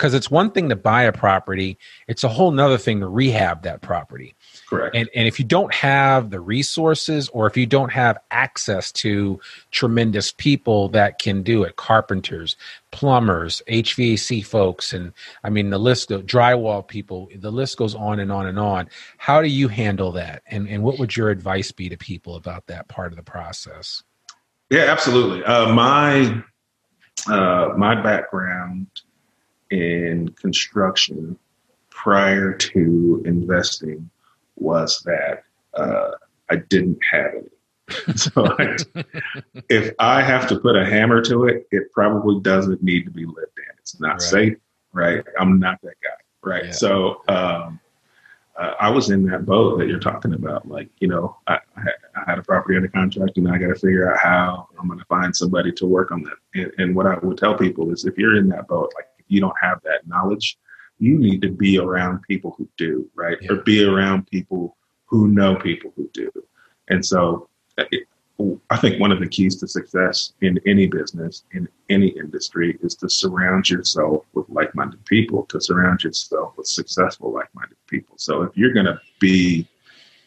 [0.03, 3.63] because it's one thing to buy a property it's a whole nother thing to rehab
[3.63, 4.35] that property
[4.73, 4.97] Correct.
[4.97, 9.39] And, and if you don't have the resources or if you don't have access to
[9.71, 12.57] tremendous people that can do it, carpenters,
[12.91, 15.13] plumbers, HVAC folks, and
[15.45, 18.89] I mean, the list of drywall people, the list goes on and on and on.
[19.19, 20.43] How do you handle that?
[20.47, 24.03] And, and what would your advice be to people about that part of the process?
[24.71, 25.45] Yeah, absolutely.
[25.45, 26.43] Uh, my,
[27.27, 28.87] uh, my background
[29.73, 31.39] in construction
[31.89, 34.11] prior to investing
[34.57, 36.11] was that uh,
[36.51, 38.15] I didn't have any.
[38.17, 38.77] so I,
[39.69, 43.25] if I have to put a hammer to it, it probably doesn't need to be
[43.25, 43.79] lived in.
[43.79, 44.21] It's not right.
[44.21, 44.59] safe,
[44.93, 45.25] right?
[45.39, 46.67] I'm not that guy, right?
[46.67, 46.73] Yeah.
[46.73, 47.81] So um,
[48.57, 50.69] uh, I was in that boat that you're talking about.
[50.69, 54.13] Like, you know, I, I had a property under contract, and I got to figure
[54.13, 56.37] out how I'm going to find somebody to work on that.
[56.55, 59.41] And, and what I would tell people is, if you're in that boat, like you
[59.41, 60.59] don't have that knowledge,
[60.99, 63.39] you need to be around people who do, right?
[63.41, 63.53] Yeah.
[63.53, 66.31] Or be around people who know people who do.
[66.89, 68.07] And so uh, it,
[68.71, 72.95] I think one of the keys to success in any business, in any industry, is
[72.97, 78.17] to surround yourself with like minded people, to surround yourself with successful, like minded people.
[78.19, 79.69] So if you're going to be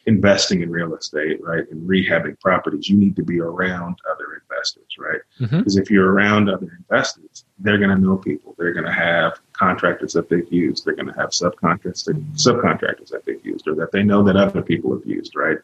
[0.06, 4.36] investing in real estate, right, and rehabbing properties, you need to be around other
[4.66, 5.22] investors, right?
[5.40, 5.58] Mm-hmm.
[5.60, 8.56] Because if you're around other investors, they're going to know people.
[8.58, 10.86] They're going to have contractors that they've used.
[10.86, 14.62] They're going to have subcontractors, subcontractors that they've used, or that they know that other
[14.62, 15.58] people have used, right?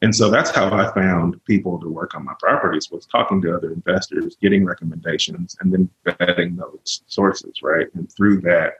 [0.00, 3.56] And so that's how I found people to work on my properties was talking to
[3.56, 7.86] other investors, getting recommendations, and then vetting those sources, right?
[7.94, 8.74] And through that,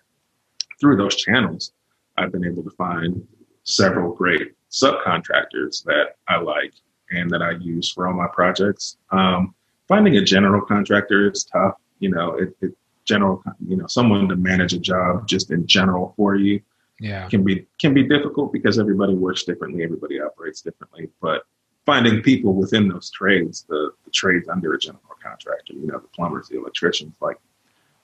[0.81, 1.73] through those channels,
[2.17, 3.27] I've been able to find
[3.65, 6.73] several great subcontractors that I like
[7.11, 8.97] and that I use for all my projects.
[9.11, 9.55] Um,
[9.89, 11.75] finding a general contractor is tough.
[11.99, 12.73] You know, it, it,
[13.05, 16.61] general, you know, someone to manage a job just in general for you,
[17.01, 21.09] yeah, can be can be difficult because everybody works differently, everybody operates differently.
[21.21, 21.45] But
[21.87, 26.09] finding people within those trades, the, the trades under a general contractor, you know, the
[26.09, 27.39] plumbers, the electricians, like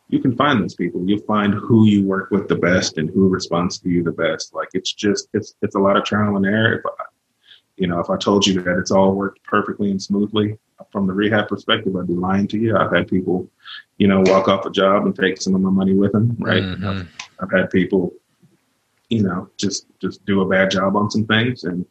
[0.09, 1.03] you can find those people.
[1.05, 4.55] You'll find who you work with the best and who responds to you the best.
[4.55, 6.83] Like it's just it's it's a lot of trial and error.
[7.77, 10.59] You know, if I told you that it's all worked perfectly and smoothly
[10.91, 12.77] from the rehab perspective, I'd be lying to you.
[12.77, 13.49] I've had people,
[13.99, 16.37] you know, walk off a job and take some of my money with them.
[16.39, 16.63] Right.
[16.63, 16.87] Mm-hmm.
[16.87, 17.09] I've,
[17.41, 18.13] I've had people,
[19.09, 21.85] you know, just just do a bad job on some things, and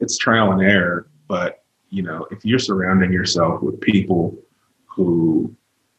[0.00, 1.08] it's trial and error.
[1.26, 4.36] But you know, if you're surrounding yourself with people
[4.86, 5.54] who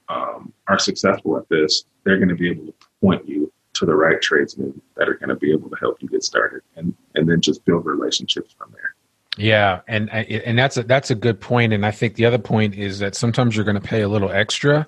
[0.10, 3.96] um, are successful at this, they're going to be able to point you to the
[3.96, 7.28] right tradesmen that are going to be able to help you get started, and and
[7.28, 8.95] then just build relationships from there.
[9.38, 11.74] Yeah, and and that's a that's a good point.
[11.74, 14.32] And I think the other point is that sometimes you're going to pay a little
[14.32, 14.88] extra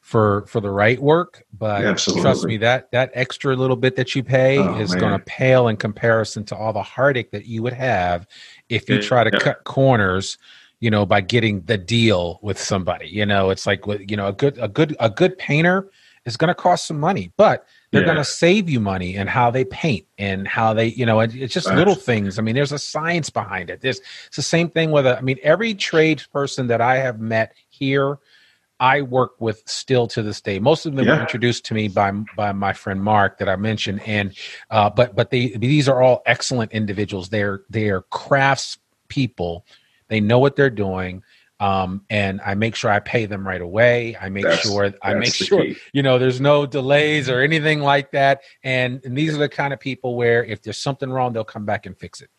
[0.00, 4.22] for for the right work, but trust me, that that extra little bit that you
[4.22, 7.72] pay oh, is going to pale in comparison to all the heartache that you would
[7.72, 8.26] have
[8.68, 9.38] if you try to yeah.
[9.38, 10.38] cut corners
[10.82, 13.06] you know, by getting the deal with somebody.
[13.06, 15.88] You know, it's like you know, a good a good a good painter
[16.26, 18.06] is going to cost some money, but they're yeah.
[18.06, 21.52] going to save you money and how they paint and how they, you know, it's
[21.52, 22.38] just little things.
[22.38, 23.82] I mean, there's a science behind it.
[23.82, 27.54] There's it's the same thing with a, I mean, every tradesperson that I have met
[27.68, 28.18] here,
[28.80, 30.58] I work with still to this day.
[30.58, 31.16] Most of them yeah.
[31.16, 34.34] were introduced to me by by my friend Mark that I mentioned, and
[34.70, 37.28] uh, but but they these are all excellent individuals.
[37.28, 38.78] They're they are crafts
[39.08, 39.64] people
[40.12, 41.22] they know what they're doing.
[41.62, 44.16] Um, and I make sure I pay them right away.
[44.20, 45.76] I make that's, sure I make sure key.
[45.92, 48.40] you know there's no delays or anything like that.
[48.64, 51.64] And, and these are the kind of people where if there's something wrong, they'll come
[51.64, 52.30] back and fix it.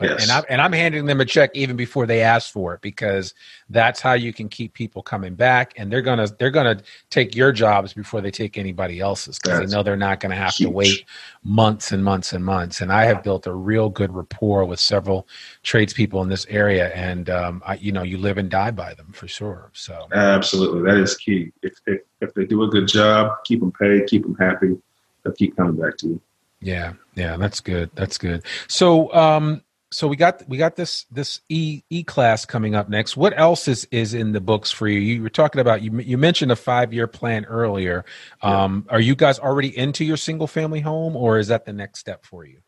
[0.00, 0.22] Yes.
[0.22, 3.34] And I'm and I'm handing them a check even before they ask for it because
[3.68, 6.80] that's how you can keep people coming back and they're gonna they're gonna
[7.10, 10.54] take your jobs before they take anybody else's because they know they're not gonna have
[10.54, 10.68] huge.
[10.68, 11.04] to wait
[11.44, 12.80] months and months and months.
[12.80, 15.26] And I have built a real good rapport with several
[15.62, 19.12] tradespeople in this area, and um, I, you know you live and die by them
[19.12, 19.70] for sure.
[19.74, 21.52] So absolutely, that is key.
[21.62, 24.76] If if if they do a good job, keep them paid, keep them happy,
[25.22, 26.20] they'll keep coming back to you.
[26.60, 27.90] Yeah, yeah, that's good.
[27.94, 28.44] That's good.
[28.68, 29.62] So, um,
[29.92, 33.16] so we got we got this this e e class coming up next.
[33.16, 35.00] What else is is in the books for you?
[35.00, 38.04] You were talking about you you mentioned a five year plan earlier.
[38.42, 38.94] Um, yeah.
[38.94, 42.24] Are you guys already into your single family home, or is that the next step
[42.24, 42.58] for you?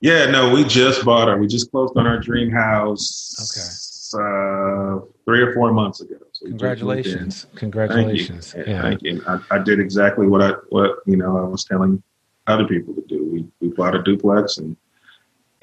[0.00, 3.34] Yeah, no, we just bought our we just closed on our dream house.
[3.40, 3.86] Okay.
[4.12, 6.16] Uh, three or four months ago.
[6.32, 7.46] So Congratulations!
[7.54, 8.52] Congratulations!
[8.52, 8.72] Thank you.
[8.72, 8.82] Yeah.
[8.82, 9.22] Thank you.
[9.26, 12.02] I, I did exactly what I what you know I was telling
[12.48, 13.24] other people to do.
[13.24, 14.76] We we bought a duplex and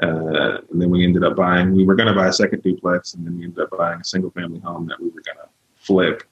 [0.02, 3.14] uh, and then we ended up buying, we were going to buy a second duplex,
[3.14, 5.50] and then we ended up buying a single family home that we were going to
[5.76, 6.24] flip.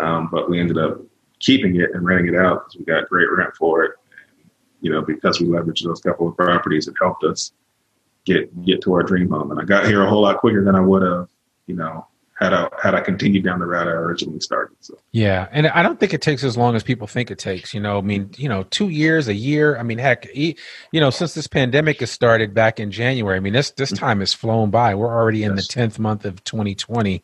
[0.00, 1.00] Um, but we ended up
[1.38, 3.92] keeping it and renting it out because we got great rent for it.
[4.12, 7.52] And, you know, because we leveraged those couple of properties, it helped us
[8.24, 9.50] get get to our dream home.
[9.50, 11.28] And I got here a whole lot quicker than I would have,
[11.66, 12.06] you know,
[12.40, 14.74] had I had I continued down the route I originally started.
[14.80, 17.74] So yeah, and I don't think it takes as long as people think it takes.
[17.74, 19.76] You know, I mean, you know, two years, a year.
[19.76, 20.54] I mean, heck, you
[20.94, 24.04] know, since this pandemic has started back in January, I mean, this this mm-hmm.
[24.04, 24.94] time has flown by.
[24.94, 25.66] We're already in yes.
[25.66, 27.22] the tenth month of 2020,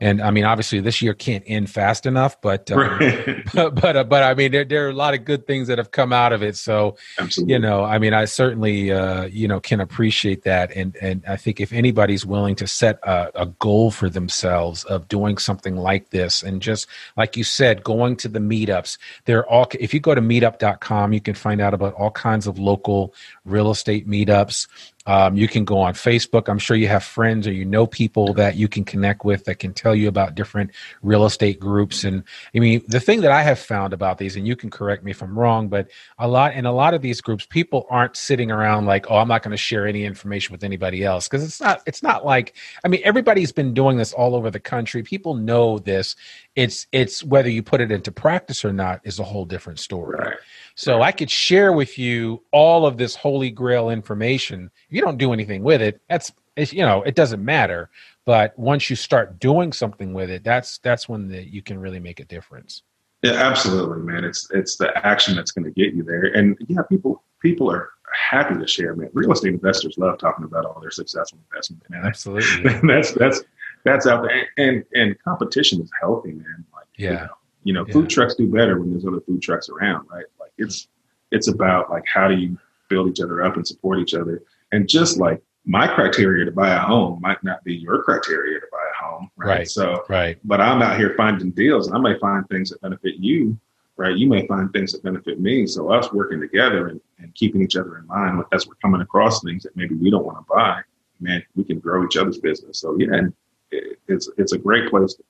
[0.00, 3.44] and I mean, obviously, this year can't end fast enough, but um, right.
[3.54, 5.78] but but, uh, but I mean, there, there are a lot of good things that
[5.78, 6.56] have come out of it.
[6.56, 7.54] So Absolutely.
[7.54, 11.36] you know, I mean, I certainly uh, you know can appreciate that, and and I
[11.36, 16.10] think if anybody's willing to set a, a goal for themselves of doing something like
[16.10, 16.86] this, and just
[17.16, 19.66] like you said, going to the meetups, they're all.
[19.78, 23.70] If you go to meetup.com, you can find out about all kinds of local real
[23.70, 24.68] estate meetups.
[25.06, 26.48] Um, you can go on Facebook.
[26.48, 29.56] I'm sure you have friends or you know people that you can connect with that
[29.56, 30.70] can tell you about different
[31.02, 32.04] real estate groups.
[32.04, 32.22] And
[32.54, 35.10] I mean, the thing that I have found about these, and you can correct me
[35.10, 38.50] if I'm wrong, but a lot in a lot of these groups, people aren't sitting
[38.50, 41.60] around like, oh, I'm not going to share any information with anybody else because it's
[41.60, 41.82] not.
[41.86, 45.02] It's not like I mean, everybody's been doing this all over the country.
[45.02, 46.16] People know this.
[46.54, 50.18] It's it's whether you put it into practice or not is a whole different story.
[50.18, 50.36] Right.
[50.74, 51.08] So right.
[51.08, 54.70] I could share with you all of this holy grail information.
[54.88, 57.90] If you don't do anything with it, that's you know it doesn't matter.
[58.24, 62.00] But once you start doing something with it, that's that's when the, you can really
[62.00, 62.82] make a difference.
[63.22, 64.24] Yeah, absolutely, man.
[64.24, 66.24] It's it's the action that's going to get you there.
[66.24, 68.94] And yeah, people people are happy to share.
[68.94, 71.88] Man, real estate investors love talking about all their successful investments.
[71.88, 72.80] Man, absolutely.
[72.88, 73.42] that's that's
[73.84, 74.48] that's out there.
[74.56, 76.64] And and competition is healthy, man.
[76.74, 77.10] Like yeah.
[77.10, 77.28] You know,
[77.64, 80.24] you know, food trucks do better when there's other food trucks around, right?
[80.62, 80.88] It's
[81.30, 82.58] it's about like how do you
[82.92, 84.42] build each other up and support each other.
[84.70, 88.66] And just like my criteria to buy a home might not be your criteria to
[88.70, 89.48] buy a home, right?
[89.48, 90.38] right so, right.
[90.44, 93.58] But I'm out here finding deals, and I may find things that benefit you,
[93.96, 94.14] right?
[94.14, 95.66] You may find things that benefit me.
[95.66, 99.42] So us working together and, and keeping each other in mind as we're coming across
[99.42, 100.82] things that maybe we don't want to buy,
[101.20, 102.78] man, we can grow each other's business.
[102.78, 103.32] So yeah, and
[103.70, 105.22] it, it's it's a great place to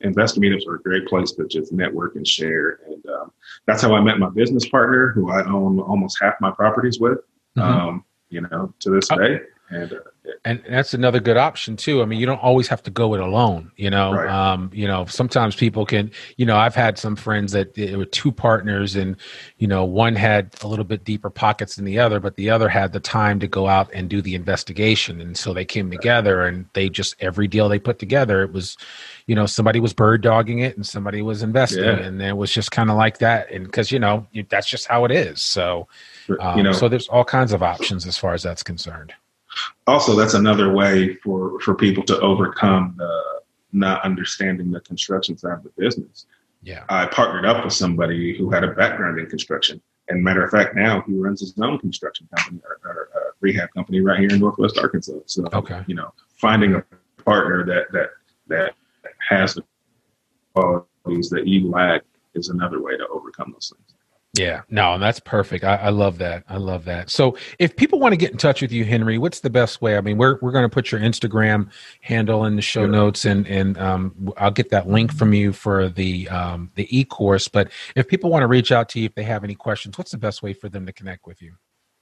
[0.00, 2.80] investor meetups are a great place to just network and share.
[2.86, 3.32] And um,
[3.66, 7.18] that's how I met my business partner, who I own almost half my properties with.
[7.56, 7.60] Mm-hmm.
[7.62, 9.40] Um, you know, to this uh, day.
[9.70, 9.96] And uh,
[10.44, 12.02] and that's another good option too.
[12.02, 13.72] I mean, you don't always have to go it alone.
[13.76, 14.28] You know, right.
[14.28, 16.10] um, you know, sometimes people can.
[16.36, 19.16] You know, I've had some friends that there were two partners, and
[19.58, 22.68] you know, one had a little bit deeper pockets than the other, but the other
[22.68, 26.44] had the time to go out and do the investigation, and so they came together,
[26.44, 28.76] and they just every deal they put together, it was,
[29.26, 31.98] you know, somebody was bird dogging it, and somebody was investing, yeah.
[31.98, 35.04] and it was just kind of like that, and because you know, that's just how
[35.04, 35.42] it is.
[35.42, 35.88] So,
[36.40, 39.12] um, you know, so there's all kinds of options as far as that's concerned
[39.86, 43.22] also that's another way for for people to overcome the
[43.72, 46.26] not understanding the construction side of the business.
[46.62, 50.50] Yeah, I partnered up with somebody who had a background in construction, and matter of
[50.50, 54.30] fact, now he runs his own construction company or, or uh, rehab company right here
[54.30, 55.12] in Northwest Arkansas.
[55.26, 56.84] So, okay, you know, finding a
[57.24, 58.10] partner that that
[58.48, 58.74] that
[59.28, 59.64] has the
[60.54, 62.02] qualities that you lack
[62.34, 63.95] is another way to overcome those things.
[64.38, 65.64] Yeah, no, and that's perfect.
[65.64, 66.44] I, I, love that.
[66.48, 67.10] I love that.
[67.10, 69.96] So, if people want to get in touch with you, Henry, what's the best way?
[69.96, 71.70] I mean, we're we're going to put your Instagram
[72.00, 72.86] handle in the show yeah.
[72.90, 77.04] notes, and and um, I'll get that link from you for the um, the e
[77.04, 77.48] course.
[77.48, 80.10] But if people want to reach out to you if they have any questions, what's
[80.10, 81.54] the best way for them to connect with you?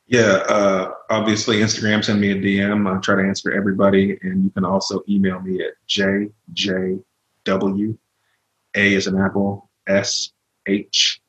[0.07, 2.05] Yeah, uh, obviously Instagram.
[2.05, 2.93] Send me a DM.
[2.93, 7.03] I try to answer everybody, and you can also email me at jjw
[8.77, 10.33] a is an apple s
[10.67, 11.21] h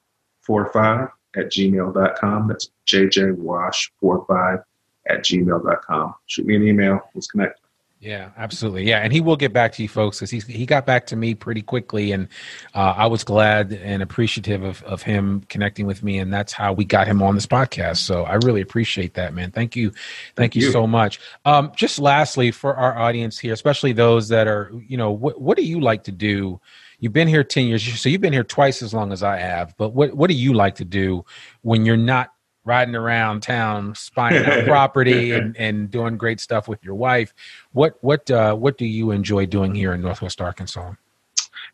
[0.46, 2.48] 45 at gmail.com.
[2.48, 4.64] That's jjwash45
[5.08, 6.16] at gmail.com.
[6.26, 7.02] Shoot me an email.
[7.14, 7.60] Let's connect.
[8.06, 8.84] Yeah, absolutely.
[8.84, 11.16] Yeah, and he will get back to you folks because he he got back to
[11.16, 12.28] me pretty quickly, and
[12.76, 16.74] uh, I was glad and appreciative of of him connecting with me, and that's how
[16.74, 17.98] we got him on this podcast.
[17.98, 19.50] So I really appreciate that, man.
[19.50, 21.20] Thank you, thank, thank you, you, so much.
[21.46, 25.58] Um, just lastly, for our audience here, especially those that are, you know, what what
[25.58, 26.60] do you like to do?
[27.06, 29.76] You've been here 10 years so you've been here twice as long as i have
[29.78, 31.24] but what, what do you like to do
[31.62, 32.32] when you're not
[32.66, 37.34] riding around town, spying out property, and, and doing great stuff with your wife.
[37.72, 40.94] What what uh, what do you enjoy doing here in Northwest Arkansas?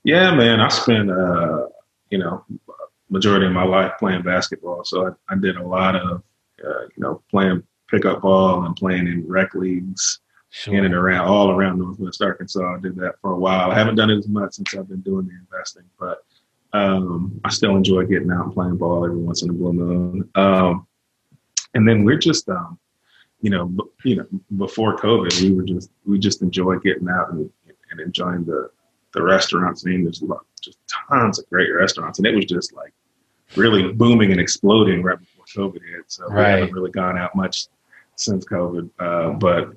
[0.03, 1.67] Yeah, man, I spent uh,
[2.09, 2.43] you know
[3.09, 6.23] majority of my life playing basketball, so I, I did a lot of
[6.63, 10.19] uh, you know playing pickup ball and playing in rec leagues
[10.52, 10.76] sure.
[10.76, 12.76] in and around all around Northwest Arkansas.
[12.76, 13.72] I did that for a while.
[13.72, 16.24] I haven't done it as much since I've been doing the investing, but
[16.74, 20.30] um, I still enjoy getting out and playing ball every once in a blue moon.
[20.36, 20.88] Um,
[21.74, 22.78] and then we're just, um,
[23.41, 24.28] you know, b- you know,
[24.58, 27.49] before COVID, we were just we just enjoyed getting out and,
[27.89, 28.70] and enjoying the
[29.14, 30.04] the restaurant scene.
[30.04, 30.24] There's
[30.62, 30.78] just
[31.10, 32.93] tons of great restaurants, and it was just like
[33.56, 36.06] really booming and exploding right before COVID hit.
[36.08, 36.56] So right.
[36.56, 37.68] we haven't really gone out much
[38.16, 38.89] since COVID.
[38.99, 39.74] Uh, but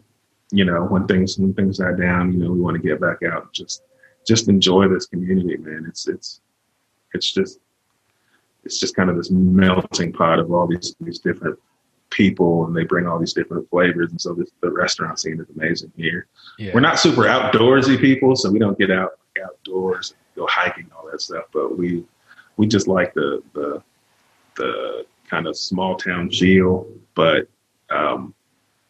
[0.51, 3.23] you know, when things when things die down, you know, we want to get back
[3.23, 3.83] out and just
[4.27, 5.85] just enjoy this community, man.
[5.89, 6.41] It's it's
[7.13, 7.61] it's just
[8.65, 11.59] it's just kind of this melting pot of all these these different
[12.11, 15.49] people and they bring all these different flavors and so this, the restaurant scene is
[15.57, 16.27] amazing here
[16.59, 16.71] yeah.
[16.73, 21.09] we're not super outdoorsy people so we don't get out outdoors and go hiking all
[21.11, 22.05] that stuff but we
[22.57, 23.83] we just like the the
[24.57, 27.49] the kind of small town feel but
[27.91, 28.33] um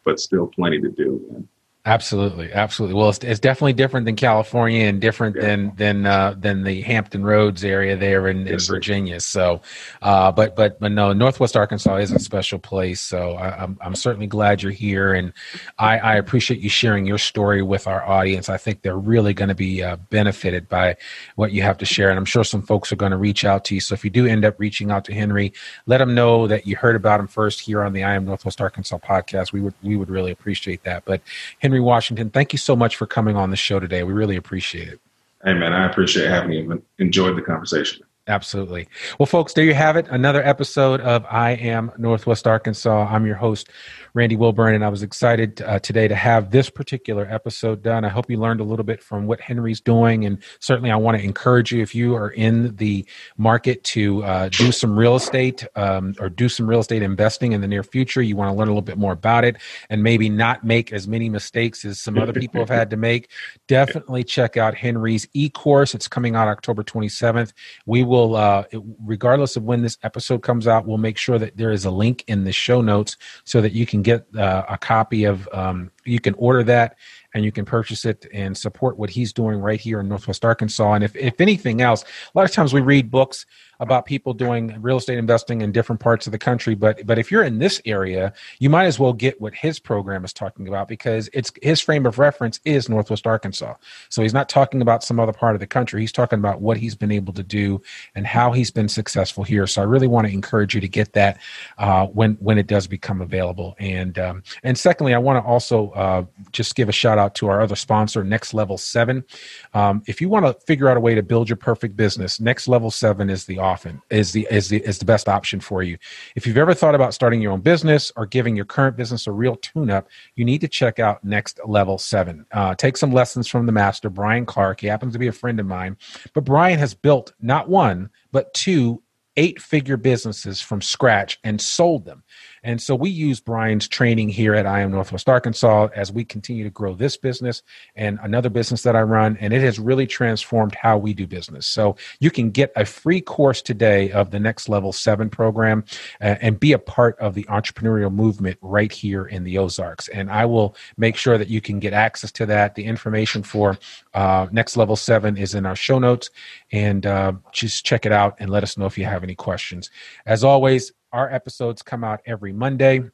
[0.04, 1.46] but still plenty to do.
[1.86, 2.94] Absolutely, absolutely.
[2.94, 5.42] Well, it's, it's, definitely different than California and different yeah.
[5.42, 9.20] than than uh, than the Hampton Roads area there in, yes, in Virginia.
[9.20, 9.60] So,
[10.00, 13.02] uh, but but but no, Northwest Arkansas is a special place.
[13.02, 15.30] So I, am I'm, I'm certainly glad you're here, and
[15.78, 18.48] I, I appreciate you sharing your story with our audience.
[18.48, 20.96] I think they're really going to be uh, benefited by
[21.36, 23.62] what you have to share, and I'm sure some folks are going to reach out
[23.66, 23.80] to you.
[23.82, 25.52] So if you do end up reaching out to Henry,
[25.84, 28.62] let him know that you heard about him first here on the I Am Northwest
[28.62, 29.52] Arkansas podcast.
[29.52, 31.04] We would we would really appreciate that.
[31.04, 31.20] But
[31.58, 34.04] Henry Henry Washington, thank you so much for coming on the show today.
[34.04, 35.00] We really appreciate it.
[35.42, 36.80] Hey, man, I appreciate having you.
[37.00, 38.04] Enjoyed the conversation.
[38.28, 38.86] Absolutely.
[39.18, 40.06] Well, folks, there you have it.
[40.08, 43.08] Another episode of I Am Northwest Arkansas.
[43.10, 43.70] I'm your host,
[44.14, 48.04] Randy Wilburn, and I was excited uh, today to have this particular episode done.
[48.04, 51.18] I hope you learned a little bit from what Henry's doing, and certainly I want
[51.18, 53.04] to encourage you if you are in the
[53.38, 57.60] market to uh, do some real estate um, or do some real estate investing in
[57.60, 58.22] the near future.
[58.22, 59.56] You want to learn a little bit more about it
[59.90, 63.30] and maybe not make as many mistakes as some other people have had to make.
[63.66, 65.92] Definitely check out Henry's e course.
[65.92, 67.52] It's coming out October 27th.
[67.84, 68.62] We will, uh,
[69.04, 72.22] regardless of when this episode comes out, we'll make sure that there is a link
[72.28, 76.20] in the show notes so that you can get uh, a copy of, um, you
[76.20, 76.96] can order that
[77.34, 80.94] and you can purchase it and support what he's doing right here in Northwest Arkansas.
[80.94, 83.44] And if, if anything else, a lot of times we read books
[83.80, 86.74] about people doing real estate investing in different parts of the country.
[86.74, 90.24] But but if you're in this area, you might as well get what his program
[90.24, 93.74] is talking about because it's his frame of reference is Northwest Arkansas.
[94.08, 96.00] So he's not talking about some other part of the country.
[96.00, 97.82] He's talking about what he's been able to do
[98.14, 99.66] and how he's been successful here.
[99.66, 101.40] So I really want to encourage you to get that
[101.78, 103.74] uh, when when it does become available.
[103.78, 107.48] And um, and secondly, I want to also uh, just give a shout out to
[107.48, 109.24] our other sponsor, Next Level Seven.
[109.72, 112.68] Um, if you want to figure out a way to build your perfect business, Next
[112.68, 115.96] Level Seven is the often is the is the is the best option for you.
[116.36, 119.32] If you've ever thought about starting your own business or giving your current business a
[119.32, 122.46] real tune-up, you need to check out Next Level Seven.
[122.52, 124.80] Uh, take some lessons from the master, Brian Clark.
[124.80, 125.96] He happens to be a friend of mine,
[126.34, 129.00] but Brian has built not one but two
[129.36, 132.22] eight-figure businesses from scratch and sold them.
[132.64, 136.64] And so we use Brian's training here at I Am Northwest Arkansas as we continue
[136.64, 137.62] to grow this business
[137.94, 139.36] and another business that I run.
[139.38, 141.66] And it has really transformed how we do business.
[141.66, 145.84] So you can get a free course today of the Next Level 7 program
[146.22, 150.08] uh, and be a part of the entrepreneurial movement right here in the Ozarks.
[150.08, 152.74] And I will make sure that you can get access to that.
[152.74, 153.78] The information for
[154.14, 156.30] uh, Next Level 7 is in our show notes.
[156.72, 159.90] And uh, just check it out and let us know if you have any questions.
[160.24, 163.04] As always, our episodes come out every Monday.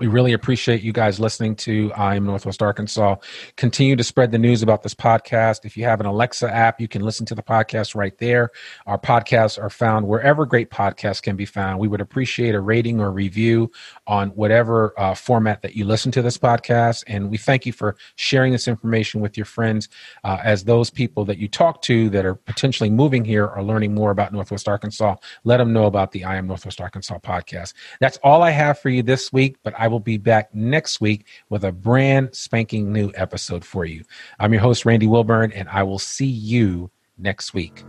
[0.00, 3.16] We really appreciate you guys listening to I am Northwest Arkansas.
[3.56, 5.66] Continue to spread the news about this podcast.
[5.66, 8.48] If you have an Alexa app, you can listen to the podcast right there.
[8.86, 11.80] Our podcasts are found wherever great podcasts can be found.
[11.80, 13.70] We would appreciate a rating or review
[14.06, 17.04] on whatever uh, format that you listen to this podcast.
[17.06, 19.90] And we thank you for sharing this information with your friends
[20.24, 23.94] uh, as those people that you talk to that are potentially moving here are learning
[23.94, 25.16] more about Northwest Arkansas.
[25.44, 27.74] Let them know about the I am Northwest Arkansas podcast.
[28.00, 31.26] That's all I have for you this week, but I will be back next week
[31.48, 34.04] with a brand spanking new episode for you.
[34.38, 37.84] I'm your host, Randy Wilburn, and I will see you next week.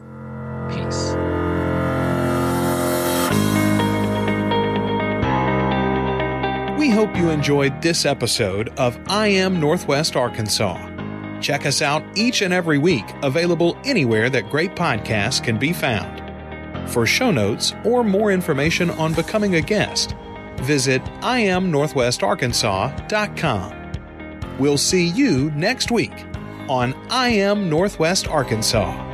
[0.70, 1.16] Peace.
[6.78, 10.90] We hope you enjoyed this episode of I Am Northwest Arkansas.
[11.40, 16.20] Check us out each and every week, available anywhere that great podcasts can be found.
[16.90, 20.16] For show notes or more information on becoming a guest,
[20.62, 23.78] visit iamnorthwestarkansas.com.
[24.60, 26.14] We'll see you next week
[26.70, 29.11] on I Am Northwest Arkansas.